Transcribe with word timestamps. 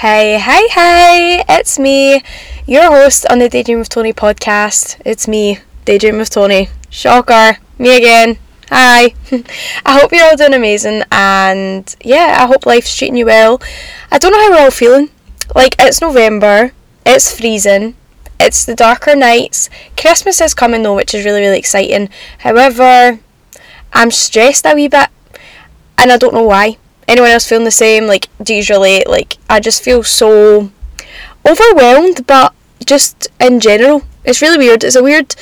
Hey, 0.00 0.38
hey, 0.38 0.66
hey, 0.68 1.44
it's 1.46 1.78
me, 1.78 2.22
your 2.66 2.90
host 2.90 3.26
on 3.28 3.38
the 3.38 3.50
Daydream 3.50 3.80
with 3.80 3.90
Tony 3.90 4.14
podcast. 4.14 4.98
It's 5.04 5.28
me, 5.28 5.58
Daydream 5.84 6.16
with 6.16 6.30
Tony. 6.30 6.70
Shocker, 6.88 7.58
me 7.78 7.98
again. 7.98 8.38
Hi. 8.70 9.14
I 9.84 10.00
hope 10.00 10.10
you're 10.10 10.24
all 10.24 10.38
doing 10.38 10.54
amazing 10.54 11.02
and 11.12 11.94
yeah, 12.02 12.38
I 12.40 12.46
hope 12.46 12.64
life's 12.64 12.96
treating 12.96 13.18
you 13.18 13.26
well. 13.26 13.60
I 14.10 14.16
don't 14.16 14.32
know 14.32 14.40
how 14.40 14.50
we're 14.52 14.64
all 14.64 14.70
feeling. 14.70 15.10
Like, 15.54 15.76
it's 15.78 16.00
November, 16.00 16.72
it's 17.04 17.38
freezing, 17.38 17.94
it's 18.40 18.64
the 18.64 18.74
darker 18.74 19.14
nights. 19.14 19.68
Christmas 19.98 20.40
is 20.40 20.54
coming 20.54 20.82
though, 20.82 20.96
which 20.96 21.14
is 21.14 21.26
really, 21.26 21.42
really 21.42 21.58
exciting. 21.58 22.08
However, 22.38 23.20
I'm 23.92 24.10
stressed 24.10 24.64
a 24.64 24.74
wee 24.74 24.88
bit 24.88 25.10
and 25.98 26.10
I 26.10 26.16
don't 26.16 26.32
know 26.32 26.44
why. 26.44 26.78
Anyone 27.10 27.30
else 27.30 27.48
feeling 27.48 27.64
the 27.64 27.72
same? 27.72 28.06
Like, 28.06 28.28
do 28.40 28.54
you 28.54 28.62
relate? 28.70 29.08
Like, 29.08 29.36
I 29.48 29.58
just 29.58 29.82
feel 29.82 30.04
so 30.04 30.70
overwhelmed, 31.44 32.24
but 32.24 32.54
just 32.86 33.26
in 33.40 33.58
general, 33.58 34.02
it's 34.24 34.40
really 34.40 34.58
weird. 34.58 34.84
It's 34.84 34.94
a 34.94 35.02
weird 35.02 35.34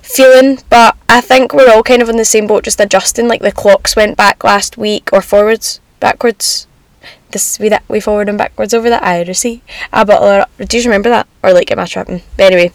feeling, 0.00 0.60
but 0.70 0.96
I 1.08 1.20
think 1.20 1.52
we're 1.52 1.68
all 1.68 1.82
kind 1.82 2.02
of 2.02 2.08
on 2.08 2.18
the 2.18 2.24
same 2.24 2.46
boat, 2.46 2.62
just 2.62 2.78
adjusting. 2.78 3.26
Like, 3.26 3.40
the 3.40 3.50
clocks 3.50 3.96
went 3.96 4.16
back 4.16 4.44
last 4.44 4.78
week, 4.78 5.10
or 5.12 5.20
forwards, 5.20 5.80
backwards. 5.98 6.68
This 7.32 7.58
we 7.58 7.68
that 7.68 7.82
we 7.88 7.98
forward 7.98 8.28
and 8.28 8.38
backwards 8.38 8.72
over 8.72 8.88
the 8.88 9.34
Sea. 9.34 9.60
Ah, 9.92 10.04
but 10.04 10.48
do 10.68 10.78
you 10.78 10.84
remember 10.84 11.08
that? 11.08 11.26
Or 11.42 11.52
like, 11.52 11.72
am 11.72 11.80
I 11.80 11.86
tripping? 11.86 12.22
But 12.36 12.52
anyway, 12.52 12.72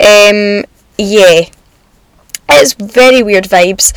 um, 0.00 0.64
yeah, 0.98 1.48
it's 2.48 2.72
very 2.74 3.22
weird 3.22 3.44
vibes, 3.44 3.92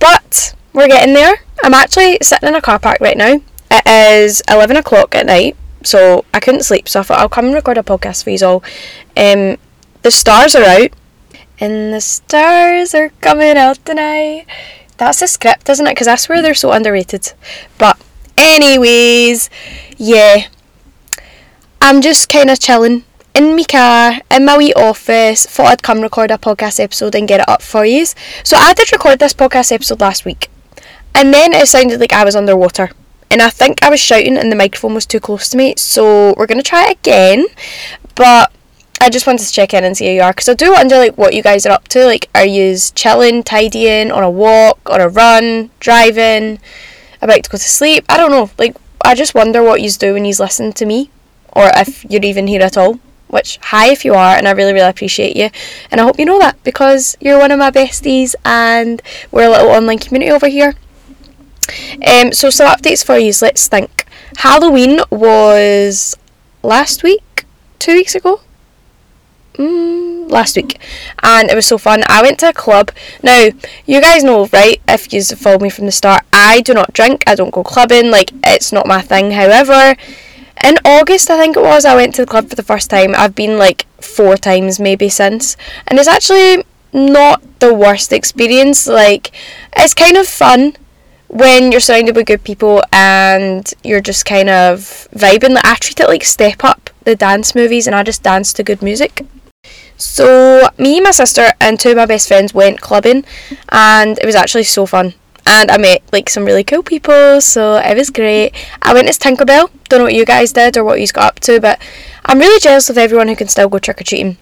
but 0.00 0.54
we're 0.72 0.88
getting 0.88 1.12
there. 1.12 1.42
I'm 1.62 1.74
actually 1.74 2.18
sitting 2.22 2.48
in 2.48 2.54
a 2.56 2.60
car 2.60 2.78
park 2.78 3.00
right 3.00 3.16
now. 3.16 3.40
It 3.70 3.86
is 3.86 4.42
11 4.48 4.76
o'clock 4.76 5.14
at 5.14 5.26
night, 5.26 5.56
so 5.84 6.24
I 6.34 6.40
couldn't 6.40 6.64
sleep, 6.64 6.88
so 6.88 7.00
I 7.00 7.02
thought 7.04 7.20
I'll 7.20 7.28
come 7.28 7.46
and 7.46 7.54
record 7.54 7.78
a 7.78 7.82
podcast 7.82 8.24
for 8.24 8.30
you 8.30 8.38
all. 8.44 8.64
Um, 9.16 9.58
the 10.02 10.10
stars 10.10 10.56
are 10.56 10.64
out, 10.64 10.90
and 11.60 11.94
the 11.94 12.00
stars 12.00 12.94
are 12.94 13.10
coming 13.20 13.56
out 13.56 13.84
tonight. 13.84 14.46
That's 14.96 15.22
a 15.22 15.28
script, 15.28 15.68
isn't 15.68 15.86
it? 15.86 15.92
Because 15.92 16.08
I 16.08 16.16
swear 16.16 16.42
they're 16.42 16.54
so 16.54 16.72
underrated. 16.72 17.32
But, 17.78 17.96
anyways, 18.36 19.48
yeah. 19.96 20.48
I'm 21.80 22.02
just 22.02 22.28
kind 22.28 22.50
of 22.50 22.60
chilling 22.60 23.04
in 23.34 23.56
my 23.56 23.64
car, 23.64 24.20
in 24.30 24.44
my 24.44 24.58
wee 24.58 24.74
office, 24.74 25.46
thought 25.46 25.72
I'd 25.72 25.82
come 25.82 26.00
record 26.00 26.30
a 26.30 26.38
podcast 26.38 26.78
episode 26.78 27.14
and 27.14 27.26
get 27.26 27.40
it 27.40 27.48
up 27.48 27.62
for 27.62 27.84
you. 27.84 28.04
So 28.44 28.56
I 28.56 28.74
did 28.74 28.92
record 28.92 29.18
this 29.18 29.32
podcast 29.32 29.72
episode 29.72 30.00
last 30.00 30.24
week. 30.24 30.50
And 31.14 31.32
then 31.32 31.52
it 31.52 31.68
sounded 31.68 32.00
like 32.00 32.12
I 32.12 32.24
was 32.24 32.36
underwater. 32.36 32.90
And 33.30 33.40
I 33.40 33.50
think 33.50 33.82
I 33.82 33.90
was 33.90 34.00
shouting 34.00 34.36
and 34.36 34.52
the 34.52 34.56
microphone 34.56 34.94
was 34.94 35.06
too 35.06 35.20
close 35.20 35.48
to 35.50 35.56
me. 35.56 35.74
So 35.76 36.34
we're 36.36 36.46
going 36.46 36.58
to 36.58 36.68
try 36.68 36.90
it 36.90 36.98
again. 36.98 37.46
But 38.14 38.52
I 39.00 39.08
just 39.08 39.26
wanted 39.26 39.46
to 39.46 39.52
check 39.52 39.72
in 39.74 39.84
and 39.84 39.96
see 39.96 40.06
how 40.06 40.12
you 40.12 40.22
are. 40.22 40.32
Because 40.32 40.48
I 40.48 40.54
do 40.54 40.72
wonder 40.72 40.96
like 40.96 41.16
what 41.16 41.34
you 41.34 41.42
guys 41.42 41.64
are 41.64 41.72
up 41.72 41.88
to. 41.88 42.04
Like, 42.04 42.28
are 42.34 42.44
you 42.44 42.76
chilling, 42.94 43.42
tidying, 43.42 44.12
on 44.12 44.22
a 44.22 44.30
walk, 44.30 44.78
on 44.90 45.00
a 45.00 45.08
run, 45.08 45.70
driving, 45.80 46.58
about 47.20 47.42
to 47.44 47.50
go 47.50 47.58
to 47.58 47.64
sleep? 47.64 48.04
I 48.08 48.16
don't 48.16 48.30
know. 48.30 48.50
Like, 48.58 48.76
I 49.04 49.14
just 49.14 49.34
wonder 49.34 49.62
what 49.62 49.80
you 49.80 49.90
do 49.90 50.12
when 50.12 50.24
you 50.24 50.34
listen 50.38 50.72
to 50.74 50.86
me. 50.86 51.10
Or 51.54 51.70
if 51.74 52.04
you're 52.04 52.24
even 52.24 52.46
here 52.46 52.62
at 52.62 52.76
all 52.76 52.98
which 53.32 53.58
hi 53.62 53.90
if 53.90 54.04
you 54.04 54.12
are 54.12 54.36
and 54.36 54.46
I 54.46 54.50
really 54.50 54.74
really 54.74 54.90
appreciate 54.90 55.34
you 55.34 55.48
and 55.90 56.00
I 56.00 56.04
hope 56.04 56.18
you 56.18 56.26
know 56.26 56.38
that 56.38 56.62
because 56.64 57.16
you're 57.18 57.38
one 57.38 57.50
of 57.50 57.58
my 57.58 57.70
besties 57.70 58.34
and 58.44 59.00
we're 59.30 59.46
a 59.46 59.50
little 59.50 59.70
online 59.70 59.98
community 59.98 60.30
over 60.30 60.48
here 60.48 60.74
um, 62.06 62.32
so 62.32 62.50
some 62.50 62.68
updates 62.68 63.04
for 63.04 63.18
you. 63.18 63.32
Let's 63.40 63.68
think. 63.68 64.06
Halloween 64.36 65.00
was 65.10 66.16
last 66.62 67.02
week, 67.02 67.44
two 67.78 67.94
weeks 67.94 68.14
ago. 68.14 68.40
Mm, 69.54 70.30
last 70.30 70.56
week, 70.56 70.80
and 71.22 71.50
it 71.50 71.54
was 71.54 71.66
so 71.66 71.76
fun. 71.76 72.02
I 72.08 72.22
went 72.22 72.38
to 72.38 72.48
a 72.48 72.52
club. 72.54 72.90
Now, 73.22 73.50
you 73.84 74.00
guys 74.00 74.24
know, 74.24 74.46
right? 74.46 74.80
If 74.88 75.12
you've 75.12 75.26
followed 75.26 75.60
me 75.60 75.68
from 75.68 75.84
the 75.84 75.92
start, 75.92 76.22
I 76.32 76.62
do 76.62 76.72
not 76.72 76.94
drink. 76.94 77.22
I 77.26 77.34
don't 77.34 77.50
go 77.50 77.62
clubbing. 77.62 78.10
Like 78.10 78.30
it's 78.42 78.72
not 78.72 78.86
my 78.86 79.02
thing. 79.02 79.32
However, 79.32 79.94
in 80.64 80.76
August, 80.84 81.28
I 81.28 81.38
think 81.38 81.56
it 81.56 81.62
was, 81.62 81.84
I 81.84 81.94
went 81.94 82.14
to 82.14 82.22
the 82.22 82.30
club 82.30 82.48
for 82.48 82.54
the 82.54 82.62
first 82.62 82.88
time. 82.88 83.14
I've 83.16 83.34
been 83.34 83.58
like 83.58 83.86
four 84.00 84.36
times 84.36 84.80
maybe 84.80 85.08
since, 85.08 85.56
and 85.86 85.98
it's 85.98 86.08
actually 86.08 86.64
not 86.92 87.42
the 87.58 87.74
worst 87.74 88.12
experience. 88.12 88.86
Like, 88.86 89.32
it's 89.76 89.94
kind 89.94 90.16
of 90.16 90.26
fun 90.26 90.76
when 91.32 91.72
you're 91.72 91.80
surrounded 91.80 92.14
by 92.14 92.22
good 92.22 92.44
people 92.44 92.82
and 92.92 93.72
you're 93.82 94.02
just 94.02 94.26
kind 94.26 94.50
of 94.50 95.08
vibing. 95.14 95.54
Like, 95.54 95.64
I 95.64 95.74
treat 95.76 95.98
it 95.98 96.06
like 96.06 96.24
Step 96.24 96.62
Up, 96.62 96.90
the 97.04 97.16
dance 97.16 97.54
movies, 97.54 97.86
and 97.86 97.96
I 97.96 98.02
just 98.02 98.22
dance 98.22 98.52
to 98.52 98.62
good 98.62 98.82
music. 98.82 99.24
So, 99.96 100.68
me, 100.78 101.00
my 101.00 101.10
sister, 101.10 101.52
and 101.58 101.80
two 101.80 101.92
of 101.92 101.96
my 101.96 102.06
best 102.06 102.28
friends 102.28 102.52
went 102.52 102.82
clubbing, 102.82 103.24
and 103.70 104.18
it 104.18 104.26
was 104.26 104.34
actually 104.34 104.64
so 104.64 104.84
fun. 104.84 105.14
And 105.46 105.70
I 105.70 105.78
met 105.78 106.02
like 106.12 106.28
some 106.28 106.44
really 106.44 106.64
cool 106.64 106.82
people, 106.82 107.40
so 107.40 107.76
it 107.76 107.96
was 107.96 108.10
great. 108.10 108.52
I 108.82 108.92
went 108.92 109.08
as 109.08 109.18
Tinkerbell. 109.18 109.70
Don't 109.88 110.00
know 110.00 110.04
what 110.04 110.14
you 110.14 110.26
guys 110.26 110.52
did 110.52 110.76
or 110.76 110.84
what 110.84 111.00
you 111.00 111.06
got 111.08 111.28
up 111.28 111.40
to, 111.40 111.60
but 111.60 111.80
I'm 112.26 112.38
really 112.38 112.60
jealous 112.60 112.90
of 112.90 112.98
everyone 112.98 113.28
who 113.28 113.36
can 113.36 113.48
still 113.48 113.68
go 113.68 113.78
trick 113.78 114.00
or 114.00 114.04
treating. 114.04 114.36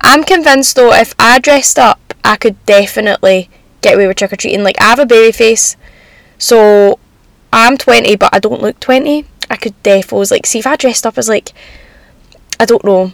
I'm 0.00 0.24
convinced 0.24 0.76
though, 0.76 0.92
if 0.92 1.14
I 1.18 1.38
dressed 1.38 1.78
up, 1.78 2.14
I 2.24 2.36
could 2.36 2.64
definitely 2.66 3.48
get 3.80 3.94
away 3.94 4.06
with 4.06 4.16
trick 4.16 4.32
or 4.32 4.36
treating. 4.36 4.62
Like 4.62 4.80
I 4.80 4.84
have 4.84 4.98
a 4.98 5.06
baby 5.06 5.32
face, 5.32 5.76
so 6.42 6.98
I'm 7.52 7.78
20, 7.78 8.16
but 8.16 8.34
I 8.34 8.40
don't 8.40 8.60
look 8.60 8.80
20. 8.80 9.26
I 9.48 9.56
could 9.56 9.80
defos 9.84 10.32
like 10.32 10.44
see 10.44 10.58
if 10.58 10.66
I 10.66 10.74
dressed 10.74 11.06
up 11.06 11.16
as 11.16 11.28
like 11.28 11.52
I 12.58 12.64
don't 12.64 12.84
know, 12.84 13.12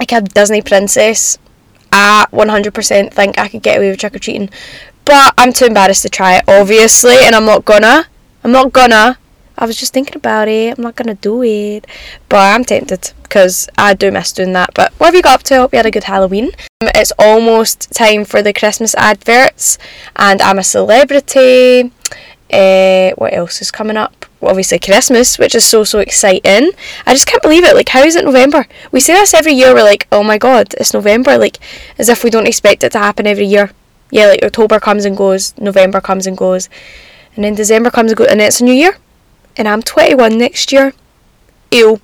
like 0.00 0.10
a 0.10 0.20
Disney 0.20 0.60
princess. 0.60 1.38
I 1.92 2.26
100% 2.32 3.12
think 3.12 3.38
I 3.38 3.48
could 3.48 3.62
get 3.62 3.78
away 3.78 3.90
with 3.90 4.00
trick 4.00 4.16
or 4.16 4.18
treating, 4.18 4.50
but 5.04 5.34
I'm 5.38 5.52
too 5.52 5.66
embarrassed 5.66 6.02
to 6.02 6.08
try 6.08 6.38
it, 6.38 6.44
obviously, 6.48 7.16
and 7.22 7.34
I'm 7.34 7.44
not 7.46 7.64
gonna. 7.64 8.06
I'm 8.42 8.52
not 8.52 8.72
gonna. 8.72 9.18
I 9.60 9.66
was 9.66 9.76
just 9.76 9.92
thinking 9.92 10.16
about 10.16 10.48
it. 10.48 10.76
I'm 10.76 10.82
not 10.82 10.96
gonna 10.96 11.14
do 11.14 11.42
it, 11.42 11.86
but 12.30 12.38
I'm 12.38 12.64
tempted 12.64 13.12
because 13.22 13.68
I 13.76 13.92
do 13.92 14.10
miss 14.10 14.32
doing 14.32 14.54
that. 14.54 14.70
But 14.74 14.92
what 14.94 15.08
have 15.08 15.14
you 15.14 15.20
got 15.20 15.40
up 15.40 15.42
to? 15.44 15.56
Hope 15.56 15.72
you 15.74 15.76
had 15.76 15.84
a 15.84 15.90
good 15.90 16.04
Halloween. 16.04 16.52
It's 16.80 17.12
almost 17.18 17.92
time 17.92 18.24
for 18.24 18.40
the 18.40 18.54
Christmas 18.54 18.94
adverts, 18.94 19.76
and 20.16 20.40
I'm 20.40 20.58
a 20.58 20.64
celebrity. 20.64 21.92
Uh, 22.50 23.10
what 23.16 23.34
else 23.34 23.60
is 23.60 23.70
coming 23.70 23.98
up? 23.98 24.24
Well, 24.40 24.50
obviously 24.50 24.78
Christmas, 24.78 25.38
which 25.38 25.54
is 25.54 25.66
so 25.66 25.84
so 25.84 25.98
exciting. 25.98 26.70
I 27.06 27.12
just 27.12 27.26
can't 27.26 27.42
believe 27.42 27.62
it. 27.62 27.76
Like, 27.76 27.90
how 27.90 28.02
is 28.02 28.16
it 28.16 28.24
November? 28.24 28.66
We 28.90 29.00
say 29.00 29.12
this 29.12 29.34
every 29.34 29.52
year. 29.52 29.74
We're 29.74 29.82
like, 29.82 30.08
oh 30.10 30.22
my 30.22 30.38
god, 30.38 30.74
it's 30.80 30.94
November. 30.94 31.36
Like, 31.36 31.58
as 31.98 32.08
if 32.08 32.24
we 32.24 32.30
don't 32.30 32.48
expect 32.48 32.82
it 32.82 32.92
to 32.92 32.98
happen 32.98 33.26
every 33.26 33.44
year. 33.44 33.72
Yeah, 34.10 34.26
like 34.28 34.42
October 34.42 34.80
comes 34.80 35.04
and 35.04 35.16
goes, 35.16 35.54
November 35.58 36.00
comes 36.00 36.26
and 36.26 36.36
goes, 36.36 36.70
and 37.36 37.44
then 37.44 37.54
December 37.54 37.90
comes 37.90 38.10
and 38.10 38.16
goes, 38.16 38.28
and 38.28 38.40
it's 38.40 38.62
a 38.62 38.64
new 38.64 38.72
year. 38.72 38.96
And 39.60 39.68
I'm 39.68 39.82
21 39.82 40.38
next 40.38 40.72
year. 40.72 40.94
Ew. 41.70 42.00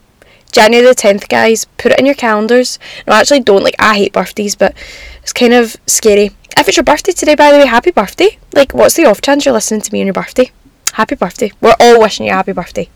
January 0.53 0.87
the 0.87 0.95
10th, 0.95 1.27
guys. 1.27 1.65
Put 1.79 1.91
it 1.91 1.99
in 1.99 2.05
your 2.05 2.15
calendars. 2.15 2.79
No, 3.07 3.15
actually, 3.15 3.41
don't. 3.41 3.63
Like, 3.63 3.77
I 3.79 3.97
hate 3.97 4.13
birthdays, 4.13 4.55
but 4.55 4.75
it's 5.23 5.33
kind 5.33 5.55
of 5.55 5.75
scary. 5.87 6.33
If 6.59 6.69
it's 6.69 6.77
your 6.77 6.85
birthday 6.85 7.13
today, 7.13 7.35
by 7.35 7.51
the 7.51 7.57
way, 7.57 7.65
happy 7.65 7.93
birthday. 7.93 8.37
Like, 8.53 8.75
what's 8.75 8.97
the 8.97 9.07
off 9.07 9.23
chance 9.23 9.47
you're 9.47 9.55
listening 9.55 9.81
to 9.81 9.91
me 9.91 10.01
on 10.01 10.07
your 10.07 10.13
birthday? 10.13 10.51
Happy 10.93 11.15
birthday. 11.15 11.51
We're 11.63 11.77
all 11.81 11.99
wishing 11.99 12.27
you 12.27 12.33
a 12.33 12.35
happy 12.35 12.53
birthday. 12.53 12.91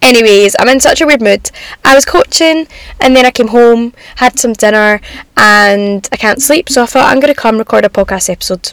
Anyways, 0.00 0.56
I'm 0.58 0.70
in 0.70 0.80
such 0.80 1.02
a 1.02 1.06
weird 1.06 1.20
mood. 1.20 1.50
I 1.84 1.94
was 1.94 2.06
coaching 2.06 2.68
and 2.98 3.14
then 3.14 3.26
I 3.26 3.30
came 3.30 3.48
home, 3.48 3.92
had 4.16 4.38
some 4.38 4.54
dinner, 4.54 5.02
and 5.36 6.08
I 6.10 6.16
can't 6.16 6.40
sleep, 6.40 6.70
so 6.70 6.82
I 6.82 6.86
thought 6.86 7.12
I'm 7.12 7.20
going 7.20 7.34
to 7.34 7.38
come 7.38 7.58
record 7.58 7.84
a 7.84 7.90
podcast 7.90 8.30
episode. 8.30 8.72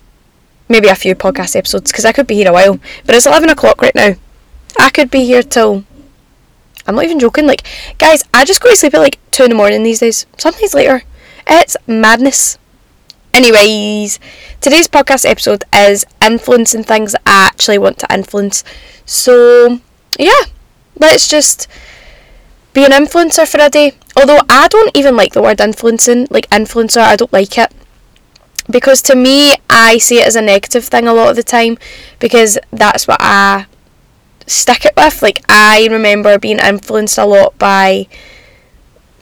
Maybe 0.69 0.87
a 0.87 0.95
few 0.95 1.13
podcast 1.13 1.57
episodes 1.57 1.91
because 1.91 2.05
I 2.05 2.13
could 2.13 2.25
be 2.25 2.35
here 2.35 2.47
a 2.47 2.53
while. 2.53 2.79
But 3.05 3.15
it's 3.15 3.25
11 3.25 3.49
o'clock 3.49 3.81
right 3.81 3.93
now. 3.93 4.15
I 4.79 4.89
could 4.89 5.11
be 5.11 5.25
here 5.25 5.43
till. 5.43 5.83
I'm 6.87 6.95
not 6.95 7.03
even 7.03 7.19
joking. 7.19 7.45
Like, 7.45 7.67
guys, 7.99 8.23
I 8.33 8.45
just 8.45 8.61
go 8.61 8.69
to 8.69 8.75
sleep 8.75 8.95
at 8.95 8.99
like 8.99 9.19
2 9.31 9.43
in 9.43 9.49
the 9.49 9.55
morning 9.55 9.83
these 9.83 9.99
days. 9.99 10.25
Sometimes 10.37 10.73
later. 10.73 11.03
It's 11.45 11.75
madness. 11.85 12.57
Anyways, 13.33 14.19
today's 14.61 14.87
podcast 14.87 15.29
episode 15.29 15.63
is 15.73 16.05
influencing 16.23 16.83
things 16.83 17.15
I 17.25 17.47
actually 17.47 17.77
want 17.77 17.99
to 17.99 18.13
influence. 18.13 18.63
So, 19.05 19.79
yeah, 20.17 20.43
let's 20.97 21.27
just 21.27 21.67
be 22.73 22.85
an 22.85 22.91
influencer 22.91 23.49
for 23.49 23.59
a 23.59 23.69
day. 23.69 23.93
Although 24.15 24.41
I 24.49 24.67
don't 24.67 24.95
even 24.95 25.15
like 25.15 25.33
the 25.33 25.41
word 25.41 25.61
influencing, 25.61 26.27
like 26.29 26.49
influencer, 26.49 27.01
I 27.01 27.15
don't 27.15 27.33
like 27.33 27.57
it. 27.57 27.71
Because 28.69 29.01
to 29.03 29.15
me, 29.15 29.55
I 29.69 29.97
see 29.97 30.19
it 30.19 30.27
as 30.27 30.35
a 30.35 30.41
negative 30.41 30.85
thing 30.85 31.07
a 31.07 31.13
lot 31.13 31.29
of 31.29 31.35
the 31.35 31.43
time 31.43 31.77
because 32.19 32.57
that's 32.71 33.07
what 33.07 33.17
I 33.19 33.65
stick 34.49 34.85
it 34.85 34.93
with. 34.97 35.21
Like, 35.21 35.43
I 35.49 35.87
remember 35.89 36.37
being 36.39 36.59
influenced 36.59 37.17
a 37.17 37.25
lot 37.25 37.57
by 37.57 38.07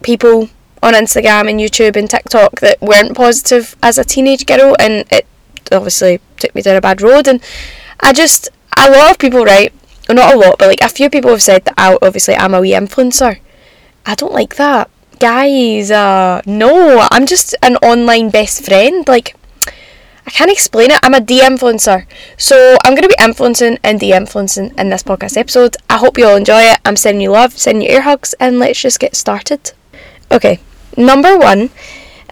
people 0.04 0.50
on 0.82 0.94
Instagram 0.94 1.50
and 1.50 1.60
YouTube 1.60 1.96
and 1.96 2.10
TikTok 2.10 2.60
that 2.60 2.82
weren't 2.82 3.16
positive 3.16 3.76
as 3.82 3.98
a 3.98 4.04
teenage 4.04 4.46
girl, 4.46 4.76
and 4.80 5.06
it 5.12 5.26
obviously 5.72 6.20
took 6.38 6.54
me 6.56 6.62
down 6.62 6.76
a 6.76 6.82
bad 6.82 7.02
road. 7.02 7.28
And 7.28 7.44
I 8.00 8.14
just, 8.14 8.50
a 8.78 8.90
lot 8.90 9.12
of 9.12 9.20
people, 9.20 9.44
right? 9.44 9.74
Not 10.10 10.34
a 10.34 10.38
lot, 10.38 10.58
but 10.58 10.68
like 10.70 10.82
a 10.82 10.90
few 10.90 11.10
people 11.10 11.32
have 11.32 11.44
said 11.44 11.66
that 11.66 11.74
I 11.78 11.98
obviously 12.02 12.36
I'm 12.36 12.54
a 12.54 12.62
wee 12.62 12.72
influencer. 12.72 13.40
I 14.06 14.16
don't 14.16 14.32
like 14.32 14.56
that. 14.56 14.90
Guys, 15.20 15.92
uh, 15.92 16.42
no, 16.46 17.06
I'm 17.12 17.26
just 17.26 17.56
an 17.62 17.76
online 17.78 18.30
best 18.30 18.64
friend. 18.64 19.06
Like, 19.08 19.36
I 20.28 20.30
can't 20.30 20.52
explain 20.52 20.92
it. 20.92 21.00
I'm 21.04 21.14
a 21.14 21.22
de-influencer. 21.22 22.06
So 22.38 22.76
I'm 22.84 22.96
going 22.96 23.08
to 23.10 23.16
be 23.18 23.24
influencing 23.24 23.80
and 23.82 23.98
de-influencing 23.98 24.74
in 24.78 24.90
this 24.90 25.02
podcast 25.02 25.38
episode. 25.38 25.78
I 25.90 25.98
hope 25.98 26.18
you 26.18 26.26
all 26.28 26.36
enjoy 26.36 26.64
it. 26.64 26.80
I'm 26.84 26.98
sending 26.98 27.22
you 27.22 27.32
love, 27.32 27.58
sending 27.58 27.84
you 27.84 27.96
ear 27.96 28.02
hugs, 28.02 28.36
and 28.38 28.60
let's 28.60 28.82
just 28.82 29.00
get 29.00 29.16
started. 29.16 29.72
Okay, 30.30 30.60
number 30.98 31.38
one 31.38 31.70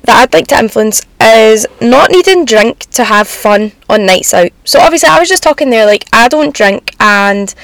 that 0.03 0.21
I'd 0.21 0.33
like 0.33 0.47
to 0.47 0.57
influence 0.57 1.01
is 1.21 1.65
not 1.79 2.11
needing 2.11 2.43
drink 2.43 2.79
to 2.91 3.05
have 3.05 3.29
fun 3.29 3.71
on 3.89 4.05
nights 4.05 4.33
out. 4.33 4.51
So 4.65 4.81
obviously 4.81 5.09
I 5.09 5.17
was 5.17 5.29
just 5.29 5.41
talking 5.41 5.69
there 5.69 5.85
like 5.85 6.05
I 6.11 6.27
don't 6.27 6.53
drink 6.53 6.93
and 6.99 7.55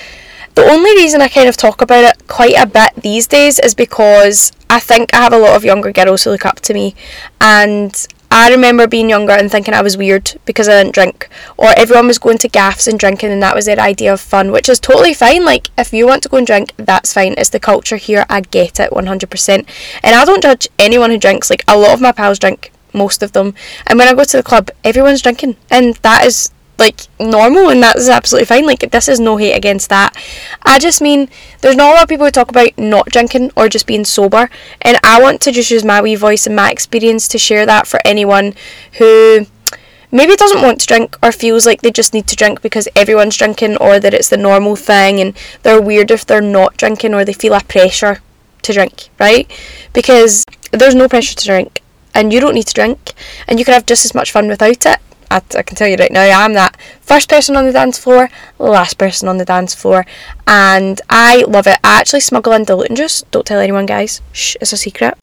the 0.55 0.63
only 0.63 0.91
reason 0.91 1.21
I 1.21 1.27
kind 1.27 1.47
of 1.47 1.57
talk 1.57 1.81
about 1.81 2.03
it 2.03 2.27
quite 2.27 2.55
a 2.57 2.65
bit 2.65 3.03
these 3.03 3.27
days 3.27 3.59
is 3.59 3.75
because 3.75 4.51
I 4.69 4.79
think 4.79 5.13
I 5.13 5.17
have 5.17 5.33
a 5.33 5.37
lot 5.37 5.55
of 5.55 5.63
younger 5.63 5.91
girls 5.91 6.23
who 6.23 6.31
look 6.31 6.45
up 6.45 6.61
to 6.61 6.73
me 6.73 6.95
and 7.39 8.07
I 8.33 8.49
remember 8.49 8.87
being 8.87 9.09
younger 9.09 9.33
and 9.33 9.51
thinking 9.51 9.73
I 9.73 9.81
was 9.81 9.97
weird 9.97 10.39
because 10.45 10.69
I 10.69 10.81
didn't 10.81 10.95
drink, 10.95 11.27
or 11.57 11.73
everyone 11.75 12.07
was 12.07 12.17
going 12.17 12.37
to 12.39 12.47
gaffs 12.47 12.87
and 12.87 12.97
drinking, 12.97 13.29
and 13.29 13.43
that 13.43 13.55
was 13.55 13.65
their 13.65 13.79
idea 13.79 14.13
of 14.13 14.21
fun, 14.21 14.53
which 14.53 14.69
is 14.69 14.79
totally 14.79 15.13
fine. 15.13 15.43
Like, 15.43 15.67
if 15.77 15.91
you 15.91 16.07
want 16.07 16.23
to 16.23 16.29
go 16.29 16.37
and 16.37 16.47
drink, 16.47 16.73
that's 16.77 17.13
fine. 17.13 17.35
It's 17.37 17.49
the 17.49 17.59
culture 17.59 17.97
here, 17.97 18.25
I 18.29 18.39
get 18.39 18.79
it 18.79 18.91
100%. 18.91 19.65
And 20.01 20.15
I 20.15 20.23
don't 20.23 20.41
judge 20.41 20.69
anyone 20.79 21.11
who 21.11 21.17
drinks. 21.17 21.49
Like, 21.49 21.65
a 21.67 21.77
lot 21.77 21.93
of 21.93 21.99
my 21.99 22.13
pals 22.13 22.39
drink, 22.39 22.71
most 22.93 23.21
of 23.21 23.33
them. 23.33 23.53
And 23.85 23.99
when 23.99 24.07
I 24.07 24.13
go 24.13 24.23
to 24.23 24.37
the 24.37 24.43
club, 24.43 24.71
everyone's 24.85 25.21
drinking, 25.21 25.57
and 25.69 25.95
that 25.95 26.25
is 26.25 26.51
like 26.81 27.07
normal 27.19 27.69
and 27.69 27.81
that's 27.81 28.09
absolutely 28.09 28.45
fine. 28.45 28.65
Like 28.65 28.91
this 28.91 29.07
is 29.07 29.19
no 29.19 29.37
hate 29.37 29.53
against 29.53 29.89
that. 29.89 30.13
I 30.63 30.79
just 30.79 31.01
mean 31.01 31.29
there's 31.61 31.75
not 31.75 31.91
a 31.91 31.93
lot 31.93 32.03
of 32.03 32.09
people 32.09 32.25
who 32.25 32.31
talk 32.31 32.49
about 32.49 32.77
not 32.77 33.05
drinking 33.05 33.51
or 33.55 33.69
just 33.69 33.87
being 33.87 34.03
sober 34.03 34.49
and 34.81 34.97
I 35.03 35.21
want 35.21 35.41
to 35.41 35.51
just 35.51 35.71
use 35.71 35.85
my 35.85 36.01
wee 36.01 36.15
voice 36.15 36.45
and 36.47 36.55
my 36.55 36.71
experience 36.71 37.27
to 37.29 37.37
share 37.37 37.65
that 37.67 37.87
for 37.87 37.99
anyone 38.03 38.53
who 38.93 39.45
maybe 40.11 40.35
doesn't 40.35 40.61
want 40.61 40.81
to 40.81 40.87
drink 40.87 41.17
or 41.23 41.31
feels 41.31 41.65
like 41.65 41.81
they 41.81 41.91
just 41.91 42.13
need 42.13 42.27
to 42.27 42.35
drink 42.35 42.61
because 42.61 42.87
everyone's 42.95 43.37
drinking 43.37 43.77
or 43.77 43.99
that 43.99 44.13
it's 44.13 44.29
the 44.29 44.37
normal 44.37 44.75
thing 44.75 45.21
and 45.21 45.37
they're 45.61 45.81
weird 45.81 46.11
if 46.11 46.25
they're 46.25 46.41
not 46.41 46.75
drinking 46.77 47.13
or 47.13 47.23
they 47.23 47.33
feel 47.33 47.53
a 47.53 47.61
pressure 47.61 48.19
to 48.63 48.73
drink, 48.73 49.09
right? 49.19 49.49
Because 49.93 50.45
there's 50.71 50.95
no 50.95 51.07
pressure 51.07 51.35
to 51.35 51.45
drink 51.45 51.81
and 52.13 52.33
you 52.33 52.39
don't 52.39 52.55
need 52.55 52.67
to 52.67 52.73
drink 52.73 53.13
and 53.47 53.59
you 53.59 53.65
can 53.65 53.73
have 53.73 53.85
just 53.85 54.03
as 54.03 54.15
much 54.15 54.31
fun 54.31 54.47
without 54.47 54.85
it 54.85 54.99
I, 55.31 55.41
I 55.57 55.63
can 55.63 55.77
tell 55.77 55.87
you 55.87 55.95
right 55.95 56.11
now, 56.11 56.23
I'm 56.23 56.53
that 56.53 56.75
first 56.99 57.29
person 57.29 57.55
on 57.55 57.65
the 57.65 57.71
dance 57.71 57.97
floor, 57.97 58.29
last 58.59 58.97
person 58.97 59.29
on 59.29 59.37
the 59.37 59.45
dance 59.45 59.73
floor, 59.73 60.05
and 60.45 60.99
I 61.09 61.45
love 61.47 61.67
it. 61.67 61.79
I 61.83 61.99
actually 62.01 62.19
smuggle 62.19 62.51
in 62.51 62.65
diluting 62.65 62.97
juice. 62.97 63.23
Don't 63.31 63.45
tell 63.45 63.59
anyone, 63.59 63.85
guys. 63.85 64.21
Shh, 64.33 64.57
it's 64.59 64.73
a 64.73 64.77
secret. 64.77 65.17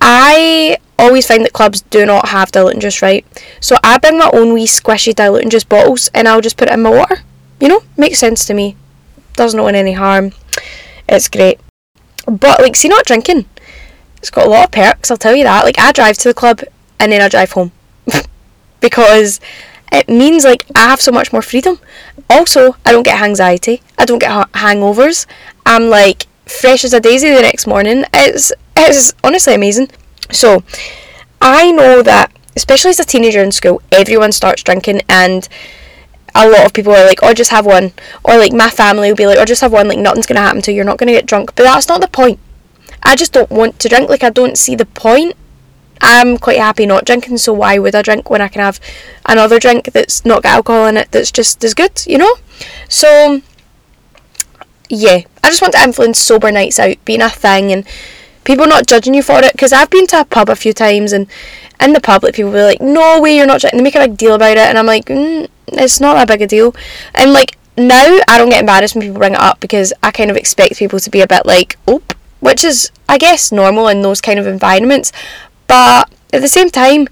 I 0.00 0.78
always 0.98 1.26
find 1.26 1.44
that 1.44 1.52
clubs 1.52 1.82
do 1.82 2.04
not 2.04 2.28
have 2.28 2.50
diluting 2.50 2.80
juice, 2.80 3.00
right? 3.00 3.24
So 3.60 3.76
I 3.84 3.98
bring 3.98 4.18
my 4.18 4.30
own 4.34 4.52
wee 4.52 4.66
squishy 4.66 5.14
diluting 5.14 5.50
juice 5.50 5.64
bottles 5.64 6.10
and 6.12 6.26
I'll 6.26 6.40
just 6.40 6.56
put 6.56 6.68
it 6.68 6.74
in 6.74 6.82
my 6.82 6.90
water. 6.90 7.22
You 7.60 7.68
know, 7.68 7.80
makes 7.96 8.18
sense 8.18 8.44
to 8.46 8.54
me. 8.54 8.76
Doesn't 9.34 9.56
know 9.56 9.66
any 9.68 9.92
harm. 9.92 10.32
It's 11.08 11.28
great. 11.28 11.60
But 12.26 12.60
like, 12.60 12.74
see, 12.74 12.88
not 12.88 13.06
drinking. 13.06 13.46
It's 14.16 14.30
got 14.30 14.46
a 14.46 14.50
lot 14.50 14.64
of 14.64 14.72
perks. 14.72 15.10
I'll 15.10 15.16
tell 15.16 15.34
you 15.34 15.44
that. 15.44 15.64
Like, 15.64 15.78
I 15.78 15.92
drive 15.92 16.16
to 16.18 16.28
the 16.28 16.34
club 16.34 16.62
and 16.98 17.12
then 17.12 17.20
I 17.20 17.28
drive 17.28 17.52
home 17.52 17.72
because 18.84 19.40
it 19.90 20.10
means 20.10 20.44
like 20.44 20.62
I 20.76 20.80
have 20.90 21.00
so 21.00 21.10
much 21.10 21.32
more 21.32 21.40
freedom. 21.40 21.80
Also, 22.28 22.76
I 22.84 22.92
don't 22.92 23.02
get 23.02 23.22
anxiety. 23.22 23.80
I 23.98 24.04
don't 24.04 24.18
get 24.18 24.30
ha- 24.30 24.50
hangovers. 24.52 25.26
I'm 25.64 25.88
like 25.88 26.26
fresh 26.44 26.84
as 26.84 26.92
a 26.92 27.00
daisy 27.00 27.30
the 27.30 27.40
next 27.40 27.66
morning. 27.66 28.04
It's 28.12 28.52
it's 28.76 29.14
honestly 29.24 29.54
amazing. 29.54 29.88
So, 30.30 30.62
I 31.40 31.70
know 31.72 32.02
that 32.02 32.30
especially 32.54 32.90
as 32.90 33.00
a 33.00 33.04
teenager 33.04 33.42
in 33.42 33.52
school, 33.52 33.80
everyone 33.90 34.32
starts 34.32 34.62
drinking 34.62 35.00
and 35.08 35.48
a 36.34 36.46
lot 36.46 36.66
of 36.66 36.74
people 36.74 36.92
are 36.92 37.06
like, 37.06 37.20
oh, 37.22 37.32
just 37.32 37.50
have 37.50 37.64
one. 37.64 37.92
Or 38.22 38.36
like 38.36 38.52
my 38.52 38.68
family 38.68 39.08
will 39.08 39.16
be 39.16 39.26
like, 39.26 39.38
oh, 39.38 39.46
just 39.46 39.62
have 39.62 39.72
one. 39.72 39.88
Like 39.88 39.98
nothing's 39.98 40.26
going 40.26 40.36
to 40.36 40.42
happen 40.42 40.60
to 40.62 40.72
you. 40.72 40.76
You're 40.76 40.84
not 40.84 40.98
going 40.98 41.06
to 41.06 41.14
get 41.14 41.26
drunk. 41.26 41.54
But 41.54 41.62
that's 41.62 41.88
not 41.88 42.02
the 42.02 42.08
point. 42.08 42.38
I 43.02 43.16
just 43.16 43.32
don't 43.32 43.50
want 43.50 43.78
to 43.80 43.88
drink. 43.88 44.10
Like 44.10 44.24
I 44.24 44.30
don't 44.30 44.58
see 44.58 44.74
the 44.74 44.86
point 44.86 45.34
I'm 46.04 46.36
quite 46.36 46.58
happy 46.58 46.84
not 46.84 47.06
drinking, 47.06 47.38
so 47.38 47.52
why 47.52 47.78
would 47.78 47.94
I 47.94 48.02
drink 48.02 48.28
when 48.28 48.42
I 48.42 48.48
can 48.48 48.60
have 48.60 48.78
another 49.24 49.58
drink 49.58 49.92
that's 49.92 50.24
not 50.24 50.42
got 50.42 50.56
alcohol 50.56 50.86
in 50.86 50.98
it 50.98 51.10
that's 51.10 51.32
just 51.32 51.64
as 51.64 51.72
good, 51.72 52.04
you 52.06 52.18
know? 52.18 52.36
So, 52.88 53.40
yeah, 54.90 55.22
I 55.42 55.48
just 55.48 55.62
want 55.62 55.74
to 55.74 55.82
influence 55.82 56.18
sober 56.18 56.52
nights 56.52 56.78
out 56.78 57.02
being 57.04 57.22
a 57.22 57.30
thing 57.30 57.72
and 57.72 57.86
people 58.44 58.66
not 58.66 58.86
judging 58.86 59.14
you 59.14 59.22
for 59.22 59.42
it 59.42 59.52
because 59.52 59.72
I've 59.72 59.88
been 59.88 60.06
to 60.08 60.20
a 60.20 60.24
pub 60.26 60.50
a 60.50 60.56
few 60.56 60.74
times 60.74 61.12
and 61.12 61.26
in 61.80 61.94
the 61.94 62.00
public 62.00 62.34
people 62.34 62.50
will 62.50 62.58
be 62.58 62.64
like, 62.64 62.80
no 62.82 63.20
way, 63.20 63.36
you're 63.36 63.46
not 63.46 63.60
drinking. 63.60 63.78
They 63.78 63.84
make 63.84 63.94
a 63.94 64.06
big 64.06 64.16
deal 64.16 64.34
about 64.34 64.52
it, 64.52 64.58
and 64.58 64.78
I'm 64.78 64.86
like, 64.86 65.06
mm, 65.06 65.48
it's 65.68 66.00
not 66.00 66.14
that 66.14 66.28
big 66.28 66.42
a 66.42 66.46
deal. 66.46 66.74
And 67.14 67.32
like, 67.32 67.56
now 67.76 68.18
I 68.28 68.38
don't 68.38 68.50
get 68.50 68.60
embarrassed 68.60 68.94
when 68.94 69.02
people 69.02 69.18
bring 69.18 69.34
it 69.34 69.40
up 69.40 69.60
because 69.60 69.92
I 70.02 70.10
kind 70.10 70.30
of 70.30 70.36
expect 70.36 70.76
people 70.76 71.00
to 71.00 71.10
be 71.10 71.20
a 71.20 71.26
bit 71.26 71.46
like, 71.46 71.76
oh, 71.88 72.02
which 72.40 72.62
is, 72.62 72.90
I 73.08 73.18
guess, 73.18 73.50
normal 73.50 73.88
in 73.88 74.02
those 74.02 74.20
kind 74.20 74.38
of 74.38 74.46
environments. 74.46 75.12
But 75.66 76.12
at 76.32 76.40
the 76.40 76.48
same 76.48 76.70
time, 76.70 77.08